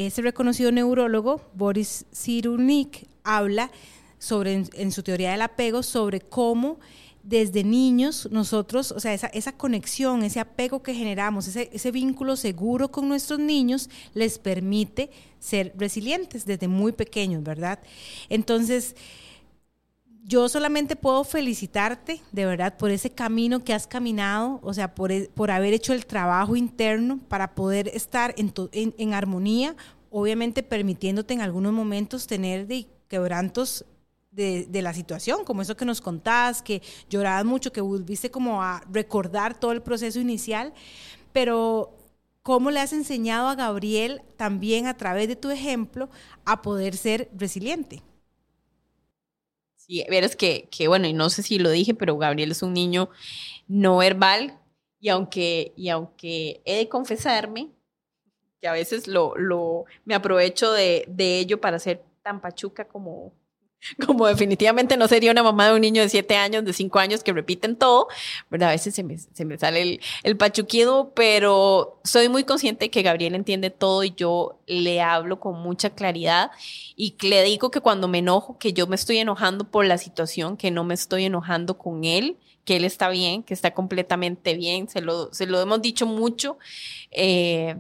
ese 0.08 0.22
reconocido 0.22 0.72
neurólogo, 0.72 1.42
Boris 1.54 2.06
Cyrulnik, 2.14 3.08
habla 3.24 3.72
sobre, 4.18 4.66
en, 4.74 4.92
su 4.92 5.04
teoría 5.04 5.32
del 5.32 5.42
apego 5.42 5.84
sobre 5.84 6.20
cómo 6.20 6.80
desde 7.24 7.64
niños 7.64 8.28
nosotros, 8.32 8.92
o 8.92 9.00
sea, 9.00 9.14
esa, 9.14 9.28
esa 9.28 9.52
conexión, 9.52 10.24
ese 10.24 10.40
apego 10.40 10.82
que 10.82 10.94
generamos, 10.94 11.48
ese, 11.48 11.70
ese, 11.74 11.92
vínculo 11.92 12.36
seguro 12.36 12.92
con 12.92 13.08
nuestros 13.08 13.40
niños, 13.40 13.90
les 14.14 14.40
permite 14.40 15.12
ser 15.40 15.74
resilientes 15.78 16.46
desde 16.46 16.68
muy 16.68 16.92
pequeños, 16.92 17.44
¿verdad? 17.44 17.80
Entonces, 18.30 18.96
yo 20.24 20.48
solamente 20.50 20.96
puedo 20.96 21.24
felicitarte, 21.24 22.22
de 22.32 22.46
verdad, 22.46 22.78
por 22.78 22.92
ese 22.92 23.10
camino 23.10 23.64
que 23.64 23.74
has 23.74 23.88
caminado, 23.88 24.60
o 24.62 24.74
sea, 24.74 24.94
por, 24.94 25.12
e, 25.12 25.30
por 25.34 25.52
haber 25.52 25.74
hecho 25.74 25.94
el 25.94 26.06
trabajo 26.06 26.56
interno 26.56 27.20
para 27.28 27.56
poder 27.56 27.88
estar 27.90 28.34
en, 28.38 28.54
en, 28.72 28.94
en 28.98 29.14
armonía, 29.14 29.76
obviamente 30.12 30.64
permitiéndote 30.64 31.34
en 31.34 31.42
algunos 31.42 31.74
momentos 31.74 32.28
tener 32.28 32.68
de 32.68 32.88
quebrantos 33.08 33.86
de, 34.32 34.66
de, 34.68 34.82
la 34.82 34.94
situación, 34.94 35.44
como 35.44 35.62
eso 35.62 35.76
que 35.76 35.86
nos 35.86 36.02
contás, 36.02 36.62
que 36.62 36.82
llorabas 37.10 37.46
mucho, 37.46 37.72
que 37.72 37.82
volviste 37.82 38.30
como 38.30 38.62
a 38.62 38.84
recordar 38.92 39.60
todo 39.60 39.72
el 39.72 39.82
proceso 39.82 40.20
inicial, 40.20 40.74
pero 41.34 41.98
¿cómo 42.44 42.70
le 42.70 42.80
has 42.80 42.94
enseñado 42.94 43.48
a 43.48 43.56
Gabriel 43.56 44.22
también 44.38 44.86
a 44.86 44.96
través 44.96 45.28
de 45.28 45.36
tu 45.36 45.50
ejemplo 45.50 46.10
a 46.46 46.62
poder 46.62 46.96
ser 46.96 47.30
resiliente? 47.36 48.04
Sí, 49.90 50.06
verás 50.08 50.36
que, 50.36 50.68
que, 50.70 50.88
bueno, 50.88 51.08
y 51.08 51.14
no 51.14 51.32
sé 51.32 51.42
si 51.42 51.58
lo 51.58 51.72
dije, 51.72 51.96
pero 51.96 52.16
Gabriel 52.16 52.52
es 52.52 52.62
un 52.62 52.74
niño 52.74 53.10
no 53.68 53.98
verbal 53.98 54.56
y 55.00 55.10
aunque, 55.10 55.74
y 55.76 55.90
aunque 55.90 56.62
he 56.64 56.78
de 56.78 56.90
confesarme 56.90 57.72
que 58.62 58.68
a 58.68 58.74
veces 58.74 59.08
lo, 59.08 59.36
lo, 59.36 59.86
me 60.06 60.14
aprovecho 60.14 60.72
de, 60.74 61.06
de 61.08 61.40
ello 61.40 61.60
para 61.60 61.80
ser 61.80 62.04
tan 62.22 62.40
pachuca 62.40 62.88
como, 62.88 63.34
como 64.06 64.28
definitivamente 64.28 64.98
no 64.98 65.08
sería 65.08 65.32
una 65.32 65.44
mamá 65.44 65.68
de 65.68 65.76
un 65.76 65.82
niño 65.82 66.02
de 66.02 66.10
7 66.10 66.36
años, 66.36 66.66
de 66.66 66.74
5 66.74 67.00
años 67.00 67.24
que 67.24 67.34
repiten 67.34 67.76
todo, 67.76 68.08
¿verdad? 68.50 68.70
A 68.70 68.72
veces 68.74 68.94
se 68.96 69.04
me, 69.04 69.18
se 69.18 69.46
me 69.46 69.58
sale 69.58 69.82
el, 69.82 70.02
el, 70.24 70.38
pachuquido, 70.38 71.14
pero 71.16 72.00
soy 72.04 72.30
muy 72.30 72.44
consciente 72.44 72.90
que 72.90 73.02
Gabriel 73.02 73.36
entiende 73.36 73.70
todo 73.70 74.04
y 74.04 74.14
yo 74.16 74.60
le 74.68 75.02
hablo 75.02 75.40
con 75.40 75.60
mucha 75.62 75.92
claridad 75.92 76.52
y 76.96 77.16
le 77.22 77.44
digo 77.44 77.72
que 77.72 77.82
cuando 77.82 78.08
me 78.08 78.20
enojo, 78.20 78.58
que 78.58 78.74
yo 78.74 78.88
me 78.88 78.96
estoy 78.96 79.18
enojando 79.18 79.70
por 79.70 79.86
la 79.86 79.98
situación, 79.98 80.58
que 80.58 80.72
no 80.72 80.84
me 80.84 80.94
estoy 80.94 81.26
enojando 81.26 81.78
con 81.78 82.04
él, 82.04 82.38
que 82.66 82.76
él 82.76 82.86
está 82.86 83.10
bien, 83.10 83.44
que 83.44 83.54
está 83.54 83.74
completamente 83.74 84.54
bien, 84.56 84.90
se 84.90 85.02
lo, 85.02 85.34
se 85.34 85.48
lo 85.48 85.60
hemos 85.60 85.82
dicho 85.82 86.06
mucho. 86.06 86.58
Eh, 87.12 87.76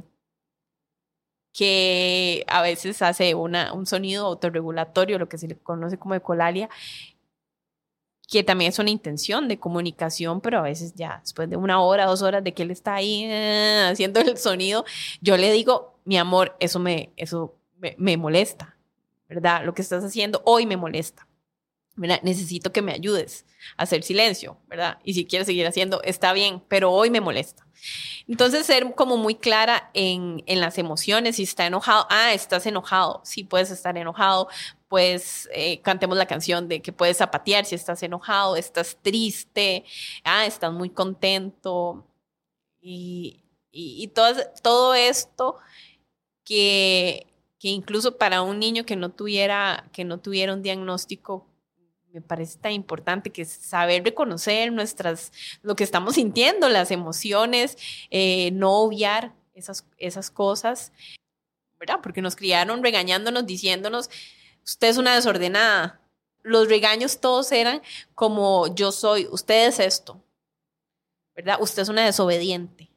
que 1.60 2.46
a 2.48 2.62
veces 2.62 3.02
hace 3.02 3.36
una, 3.36 3.74
un 3.74 3.86
sonido 3.86 4.28
autorregulatorio, 4.28 5.20
lo 5.20 5.28
que 5.28 5.38
se 5.38 5.46
le 5.46 5.58
conoce 5.58 5.98
como 5.98 6.16
ecolalia, 6.16 6.70
que 8.30 8.46
también 8.46 8.70
es 8.70 8.80
una 8.80 8.92
intención 8.92 9.50
de 9.50 9.60
comunicación, 9.60 10.40
pero 10.40 10.60
a 10.60 10.62
veces 10.62 10.94
ya 10.96 11.20
después 11.22 11.50
de 11.50 11.58
una 11.58 11.82
hora, 11.82 12.06
dos 12.06 12.22
horas 12.22 12.46
de 12.46 12.54
que 12.54 12.64
él 12.64 12.72
está 12.72 12.96
ahí 12.96 13.26
eh, 13.26 13.90
haciendo 13.92 14.22
el 14.22 14.38
sonido, 14.38 14.86
yo 15.20 15.36
le 15.36 15.52
digo, 15.52 16.00
mi 16.06 16.18
amor, 16.18 16.56
eso 16.62 16.80
me, 16.80 17.12
eso 17.18 17.58
me, 17.78 17.94
me 17.98 18.16
molesta, 18.16 18.78
¿verdad? 19.28 19.66
Lo 19.66 19.74
que 19.74 19.82
estás 19.82 20.02
haciendo 20.02 20.42
hoy 20.46 20.66
me 20.66 20.78
molesta. 20.78 21.28
Necesito 22.00 22.72
que 22.72 22.82
me 22.82 22.94
ayudes 22.94 23.46
a 23.78 23.84
hacer 23.84 24.04
silencio, 24.04 24.58
¿verdad? 24.68 25.00
Y 25.04 25.14
si 25.14 25.26
quieres 25.26 25.46
seguir 25.48 25.68
haciendo, 25.68 26.02
está 26.04 26.34
bien, 26.34 26.64
pero 26.68 26.92
hoy 26.92 27.10
me 27.10 27.22
molesta. 27.22 27.66
Entonces, 28.28 28.66
ser 28.66 28.94
como 28.96 29.18
muy 29.18 29.36
clara 29.36 29.90
en, 29.94 30.44
en, 30.46 30.60
las 30.60 30.78
emociones, 30.78 31.38
si 31.38 31.44
está 31.44 31.66
enojado, 31.66 32.06
ah, 32.10 32.34
estás 32.34 32.66
enojado, 32.66 33.22
sí 33.24 33.44
puedes 33.44 33.72
estar 33.72 33.98
enojado, 33.98 34.50
pues 34.88 35.50
eh, 35.54 35.82
cantemos 35.82 36.18
la 36.18 36.26
canción 36.26 36.68
de 36.68 36.82
que 36.82 36.94
puedes 36.94 37.18
zapatear 37.18 37.66
si 37.66 37.76
estás 37.76 38.04
enojado, 38.04 38.56
estás 38.56 38.98
triste, 39.02 39.86
ah, 40.24 40.46
estás 40.46 40.74
muy 40.74 40.90
contento 40.90 42.06
y, 42.82 43.44
y, 43.72 44.04
y 44.04 44.08
todo, 44.10 44.36
todo 44.62 44.94
esto 44.94 45.58
que, 46.44 47.28
que 47.60 47.70
incluso 47.70 48.18
para 48.18 48.42
un 48.42 48.60
niño 48.60 48.86
que 48.86 48.96
no 48.96 49.12
tuviera, 49.12 49.90
que 49.94 50.06
no 50.06 50.20
tuviera 50.20 50.54
un 50.54 50.64
diagnóstico 50.64 51.49
me 52.20 52.28
parece 52.28 52.60
tan 52.60 52.74
importante 52.74 53.30
que 53.30 53.44
es 53.44 53.50
saber 53.50 54.04
reconocer 54.04 54.74
nuestras, 54.74 55.32
lo 55.62 55.76
que 55.76 55.86
estamos 55.86 56.16
sintiendo, 56.16 56.68
las 56.68 56.92
emociones, 56.92 57.78
eh, 58.12 58.52
no 58.52 58.74
obviar 58.80 59.34
esas, 59.54 59.86
esas 59.98 60.30
cosas, 60.30 60.92
¿verdad? 61.80 62.00
Porque 62.04 62.22
nos 62.22 62.36
criaron 62.36 62.84
regañándonos, 62.84 63.46
diciéndonos, 63.46 64.10
usted 64.66 64.90
es 64.90 64.98
una 64.98 65.16
desordenada. 65.16 66.02
Los 66.44 66.68
regaños 66.68 67.22
todos 67.22 67.52
eran 67.54 67.82
como 68.16 68.74
yo 68.76 68.92
soy, 68.92 69.28
usted 69.32 69.68
es 69.68 69.80
esto, 69.80 70.22
¿verdad? 71.36 71.58
Usted 71.62 71.84
es 71.84 71.90
una 71.90 72.06
desobediente. 72.06 72.92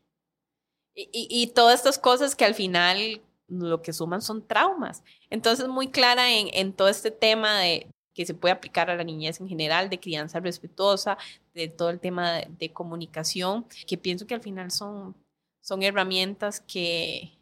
Y, 0.94 1.08
y, 1.12 1.28
y 1.30 1.46
todas 1.48 1.76
estas 1.76 1.98
cosas 1.98 2.34
que 2.34 2.44
al 2.44 2.54
final 2.54 3.22
lo 3.46 3.82
que 3.82 3.92
suman 3.92 4.20
son 4.20 4.46
traumas. 4.46 5.04
Entonces, 5.30 5.68
muy 5.68 5.90
clara 5.90 6.32
en, 6.32 6.48
en 6.52 6.72
todo 6.72 6.88
este 6.88 7.12
tema 7.12 7.60
de, 7.60 7.86
que 8.14 8.26
se 8.26 8.34
puede 8.34 8.52
aplicar 8.52 8.90
a 8.90 8.96
la 8.96 9.04
niñez 9.04 9.40
en 9.40 9.48
general, 9.48 9.88
de 9.88 10.00
crianza 10.00 10.40
respetuosa, 10.40 11.18
de 11.54 11.68
todo 11.68 11.90
el 11.90 12.00
tema 12.00 12.40
de, 12.48 12.72
comunicación, 12.72 13.66
que 13.86 13.96
pienso 13.96 14.26
que 14.26 14.34
al 14.34 14.42
final 14.42 14.70
son, 14.70 15.14
son 15.60 15.82
herramientas 15.82 16.60
que, 16.60 17.32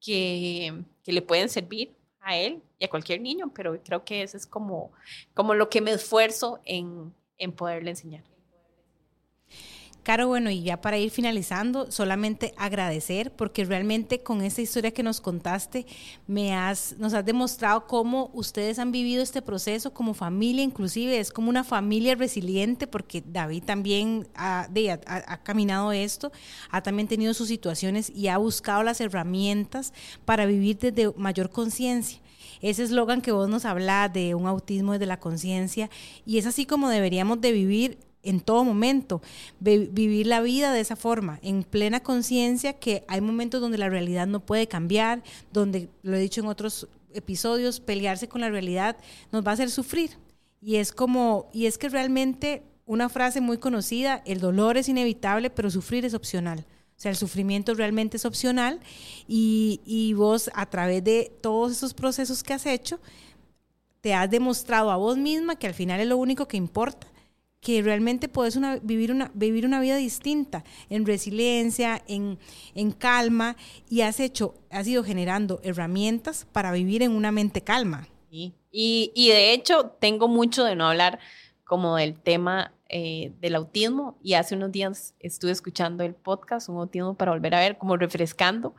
que, 0.00 0.84
que, 1.02 1.12
le 1.12 1.22
pueden 1.22 1.48
servir 1.48 1.94
a 2.20 2.36
él 2.36 2.62
y 2.78 2.84
a 2.84 2.90
cualquier 2.90 3.20
niño, 3.20 3.52
pero 3.54 3.82
creo 3.82 4.04
que 4.04 4.22
eso 4.22 4.36
es 4.36 4.46
como, 4.46 4.92
como 5.34 5.54
lo 5.54 5.68
que 5.70 5.80
me 5.80 5.92
esfuerzo 5.92 6.60
en, 6.64 7.14
en 7.38 7.52
poderle 7.52 7.90
enseñar. 7.90 8.24
Caro, 10.08 10.26
bueno, 10.26 10.50
y 10.50 10.62
ya 10.62 10.80
para 10.80 10.96
ir 10.96 11.10
finalizando, 11.10 11.92
solamente 11.92 12.54
agradecer 12.56 13.30
porque 13.30 13.66
realmente 13.66 14.22
con 14.22 14.40
esta 14.40 14.62
historia 14.62 14.90
que 14.90 15.02
nos 15.02 15.20
contaste, 15.20 15.84
me 16.26 16.54
has, 16.54 16.96
nos 16.98 17.12
has 17.12 17.26
demostrado 17.26 17.86
cómo 17.86 18.30
ustedes 18.32 18.78
han 18.78 18.90
vivido 18.90 19.22
este 19.22 19.42
proceso 19.42 19.92
como 19.92 20.14
familia, 20.14 20.64
inclusive 20.64 21.18
es 21.18 21.30
como 21.30 21.50
una 21.50 21.62
familia 21.62 22.14
resiliente 22.14 22.86
porque 22.86 23.22
David 23.22 23.64
también 23.64 24.26
ha, 24.34 24.66
caminado 25.42 25.92
esto, 25.92 26.32
ha 26.70 26.82
también 26.82 27.06
tenido 27.06 27.34
sus 27.34 27.48
situaciones 27.48 28.08
y 28.08 28.28
ha 28.28 28.38
buscado 28.38 28.82
las 28.82 29.02
herramientas 29.02 29.92
para 30.24 30.46
vivir 30.46 30.78
desde 30.78 31.12
mayor 31.18 31.50
conciencia. 31.50 32.18
Ese 32.62 32.82
eslogan 32.82 33.20
que 33.20 33.32
vos 33.32 33.50
nos 33.50 33.66
hablás 33.66 34.10
de 34.10 34.34
un 34.34 34.46
autismo 34.46 34.92
desde 34.92 35.04
la 35.04 35.20
conciencia 35.20 35.90
y 36.24 36.38
es 36.38 36.46
así 36.46 36.64
como 36.64 36.88
deberíamos 36.88 37.42
de 37.42 37.52
vivir 37.52 38.07
en 38.22 38.40
todo 38.40 38.64
momento, 38.64 39.22
vivir 39.60 40.26
la 40.26 40.40
vida 40.40 40.72
de 40.72 40.80
esa 40.80 40.96
forma, 40.96 41.38
en 41.42 41.62
plena 41.62 42.00
conciencia 42.00 42.72
que 42.74 43.04
hay 43.08 43.20
momentos 43.20 43.60
donde 43.60 43.78
la 43.78 43.88
realidad 43.88 44.26
no 44.26 44.40
puede 44.40 44.66
cambiar, 44.66 45.22
donde, 45.52 45.88
lo 46.02 46.16
he 46.16 46.20
dicho 46.20 46.40
en 46.40 46.48
otros 46.48 46.88
episodios, 47.12 47.80
pelearse 47.80 48.28
con 48.28 48.40
la 48.40 48.50
realidad 48.50 48.96
nos 49.32 49.46
va 49.46 49.52
a 49.52 49.54
hacer 49.54 49.70
sufrir. 49.70 50.10
Y 50.60 50.76
es 50.76 50.92
como, 50.92 51.48
y 51.52 51.66
es 51.66 51.78
que 51.78 51.88
realmente 51.88 52.64
una 52.86 53.08
frase 53.08 53.40
muy 53.40 53.58
conocida, 53.58 54.22
el 54.26 54.40
dolor 54.40 54.76
es 54.76 54.88
inevitable, 54.88 55.50
pero 55.50 55.70
sufrir 55.70 56.04
es 56.04 56.14
opcional. 56.14 56.66
O 56.96 57.00
sea, 57.00 57.12
el 57.12 57.16
sufrimiento 57.16 57.74
realmente 57.74 58.16
es 58.16 58.24
opcional 58.24 58.80
y, 59.28 59.80
y 59.84 60.14
vos 60.14 60.50
a 60.54 60.66
través 60.66 61.04
de 61.04 61.32
todos 61.40 61.70
esos 61.70 61.94
procesos 61.94 62.42
que 62.42 62.54
has 62.54 62.66
hecho, 62.66 62.98
te 64.00 64.14
has 64.14 64.28
demostrado 64.28 64.90
a 64.90 64.96
vos 64.96 65.16
misma 65.16 65.56
que 65.56 65.68
al 65.68 65.74
final 65.74 66.00
es 66.00 66.08
lo 66.08 66.16
único 66.16 66.48
que 66.48 66.56
importa 66.56 67.06
que 67.68 67.82
realmente 67.82 68.30
puedes 68.30 68.56
una, 68.56 68.76
vivir, 68.76 69.12
una, 69.12 69.30
vivir 69.34 69.66
una 69.66 69.78
vida 69.78 69.96
distinta, 69.96 70.64
en 70.88 71.04
resiliencia, 71.04 72.02
en, 72.08 72.38
en 72.74 72.92
calma, 72.92 73.58
y 73.90 74.00
has 74.00 74.20
hecho, 74.20 74.54
has 74.70 74.88
ido 74.88 75.04
generando 75.04 75.60
herramientas 75.62 76.46
para 76.50 76.72
vivir 76.72 77.02
en 77.02 77.10
una 77.10 77.30
mente 77.30 77.60
calma. 77.60 78.08
Sí. 78.30 78.54
Y, 78.72 79.12
y 79.14 79.28
de 79.28 79.52
hecho, 79.52 79.94
tengo 80.00 80.28
mucho 80.28 80.64
de 80.64 80.76
no 80.76 80.88
hablar 80.88 81.18
como 81.62 81.96
del 81.96 82.18
tema 82.18 82.72
eh, 82.88 83.34
del 83.38 83.54
autismo 83.54 84.18
y 84.22 84.32
hace 84.32 84.54
unos 84.54 84.72
días 84.72 85.14
estuve 85.20 85.50
escuchando 85.50 86.04
el 86.04 86.14
podcast, 86.14 86.70
un 86.70 86.78
autismo 86.78 87.18
para 87.18 87.32
volver 87.32 87.54
a 87.54 87.60
ver, 87.60 87.76
como 87.76 87.98
refrescando. 87.98 88.74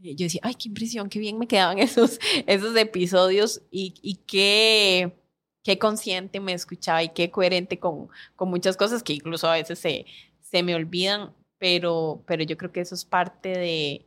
Yo 0.00 0.26
decía, 0.26 0.42
ay, 0.44 0.54
qué 0.54 0.68
impresión, 0.68 1.08
qué 1.08 1.18
bien 1.18 1.38
me 1.38 1.46
quedaban 1.46 1.78
esos, 1.78 2.20
esos 2.46 2.76
episodios 2.76 3.62
y, 3.70 3.94
y 4.02 4.16
qué 4.26 5.18
qué 5.62 5.78
consciente 5.78 6.40
me 6.40 6.52
escuchaba 6.52 7.02
y 7.02 7.10
qué 7.10 7.30
coherente 7.30 7.78
con, 7.78 8.08
con 8.36 8.50
muchas 8.50 8.76
cosas 8.76 9.02
que 9.02 9.14
incluso 9.14 9.48
a 9.48 9.54
veces 9.54 9.78
se, 9.78 10.06
se 10.40 10.62
me 10.62 10.74
olvidan, 10.74 11.34
pero, 11.58 12.22
pero 12.26 12.42
yo 12.44 12.56
creo 12.56 12.72
que 12.72 12.80
eso 12.80 12.94
es 12.94 13.04
parte 13.04 13.50
de, 13.50 14.06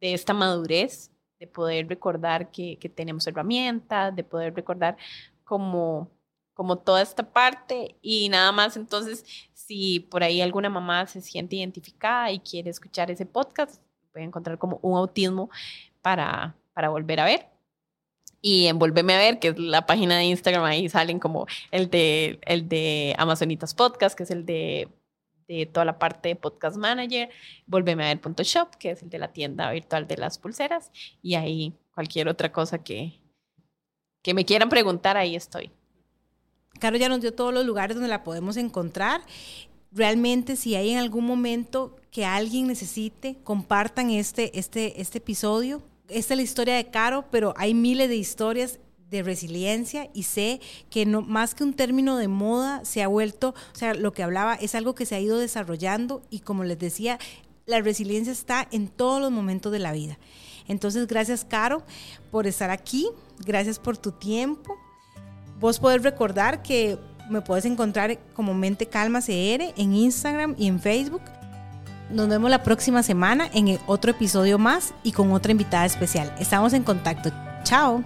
de 0.00 0.14
esta 0.14 0.34
madurez, 0.34 1.10
de 1.38 1.46
poder 1.46 1.88
recordar 1.88 2.50
que, 2.50 2.78
que, 2.78 2.88
tenemos 2.88 3.26
herramientas, 3.26 4.14
de 4.14 4.24
poder 4.24 4.54
recordar 4.54 4.96
como, 5.44 6.10
como 6.54 6.76
toda 6.76 7.00
esta 7.02 7.22
parte 7.32 7.96
y 8.02 8.28
nada 8.28 8.52
más. 8.52 8.76
Entonces, 8.76 9.24
si 9.54 10.00
por 10.00 10.22
ahí 10.22 10.42
alguna 10.42 10.68
mamá 10.68 11.06
se 11.06 11.22
siente 11.22 11.56
identificada 11.56 12.30
y 12.30 12.40
quiere 12.40 12.70
escuchar 12.70 13.10
ese 13.10 13.24
podcast, 13.24 13.82
puede 14.12 14.26
encontrar 14.26 14.58
como 14.58 14.78
un 14.82 14.98
autismo 14.98 15.50
para, 16.02 16.54
para 16.74 16.90
volver 16.90 17.20
a 17.20 17.24
ver 17.24 17.59
y 18.42 18.66
en 18.66 18.78
Volveme 18.78 19.14
a 19.14 19.18
ver, 19.18 19.38
que 19.38 19.48
es 19.48 19.58
la 19.58 19.86
página 19.86 20.16
de 20.16 20.24
Instagram, 20.24 20.64
ahí 20.64 20.88
salen 20.88 21.18
como 21.18 21.46
el 21.70 21.90
de, 21.90 22.38
el 22.42 22.68
de 22.68 23.14
Amazonitas 23.18 23.74
Podcast, 23.74 24.16
que 24.16 24.22
es 24.22 24.30
el 24.30 24.46
de, 24.46 24.88
de 25.46 25.66
toda 25.66 25.84
la 25.84 25.98
parte 25.98 26.30
de 26.30 26.36
Podcast 26.36 26.76
Manager, 26.76 27.28
Volveme 27.66 28.04
a 28.04 28.14
ver.shop, 28.14 28.76
que 28.78 28.92
es 28.92 29.02
el 29.02 29.10
de 29.10 29.18
la 29.18 29.32
tienda 29.32 29.70
virtual 29.70 30.06
de 30.06 30.16
las 30.16 30.38
pulseras, 30.38 30.90
y 31.22 31.34
ahí 31.34 31.74
cualquier 31.94 32.28
otra 32.28 32.50
cosa 32.50 32.82
que, 32.82 33.20
que 34.22 34.32
me 34.32 34.44
quieran 34.44 34.68
preguntar, 34.68 35.16
ahí 35.16 35.36
estoy. 35.36 35.70
Caro 36.78 36.96
ya 36.96 37.08
nos 37.08 37.20
dio 37.20 37.34
todos 37.34 37.52
los 37.52 37.66
lugares 37.66 37.96
donde 37.96 38.08
la 38.08 38.22
podemos 38.22 38.56
encontrar. 38.56 39.20
Realmente, 39.92 40.56
si 40.56 40.76
hay 40.76 40.92
en 40.92 40.98
algún 40.98 41.26
momento 41.26 41.96
que 42.10 42.24
alguien 42.24 42.68
necesite, 42.68 43.36
compartan 43.42 44.10
este, 44.10 44.58
este, 44.58 45.00
este 45.00 45.18
episodio 45.18 45.82
esta 46.10 46.34
es 46.34 46.38
la 46.38 46.42
historia 46.42 46.76
de 46.76 46.90
Caro, 46.90 47.24
pero 47.30 47.54
hay 47.56 47.74
miles 47.74 48.08
de 48.08 48.16
historias 48.16 48.78
de 49.10 49.22
resiliencia 49.22 50.08
y 50.14 50.22
sé 50.22 50.60
que 50.88 51.04
no 51.04 51.22
más 51.22 51.54
que 51.54 51.64
un 51.64 51.74
término 51.74 52.16
de 52.16 52.28
moda 52.28 52.84
se 52.84 53.02
ha 53.02 53.08
vuelto, 53.08 53.54
o 53.72 53.76
sea, 53.76 53.94
lo 53.94 54.12
que 54.12 54.22
hablaba 54.22 54.54
es 54.54 54.74
algo 54.74 54.94
que 54.94 55.06
se 55.06 55.16
ha 55.16 55.20
ido 55.20 55.38
desarrollando 55.38 56.22
y 56.30 56.40
como 56.40 56.64
les 56.64 56.78
decía, 56.78 57.18
la 57.66 57.80
resiliencia 57.80 58.32
está 58.32 58.68
en 58.70 58.88
todos 58.88 59.20
los 59.20 59.30
momentos 59.30 59.72
de 59.72 59.78
la 59.78 59.92
vida. 59.92 60.18
Entonces, 60.68 61.06
gracias, 61.06 61.44
Caro, 61.44 61.82
por 62.30 62.46
estar 62.46 62.70
aquí. 62.70 63.08
Gracias 63.44 63.78
por 63.78 63.96
tu 63.96 64.12
tiempo. 64.12 64.76
Vos 65.58 65.80
podés 65.80 66.02
recordar 66.02 66.62
que 66.62 66.96
me 67.28 67.42
puedes 67.42 67.64
encontrar 67.64 68.18
como 68.34 68.54
Mente 68.54 68.86
Calma 68.86 69.20
CR 69.20 69.72
en 69.76 69.94
Instagram 69.94 70.54
y 70.58 70.68
en 70.68 70.80
Facebook. 70.80 71.22
Nos 72.10 72.28
vemos 72.28 72.50
la 72.50 72.62
próxima 72.62 73.02
semana 73.02 73.48
en 73.52 73.78
otro 73.86 74.10
episodio 74.10 74.58
más 74.58 74.92
y 75.04 75.12
con 75.12 75.32
otra 75.32 75.52
invitada 75.52 75.86
especial. 75.86 76.34
Estamos 76.38 76.72
en 76.72 76.82
contacto. 76.82 77.30
Chao. 77.62 78.02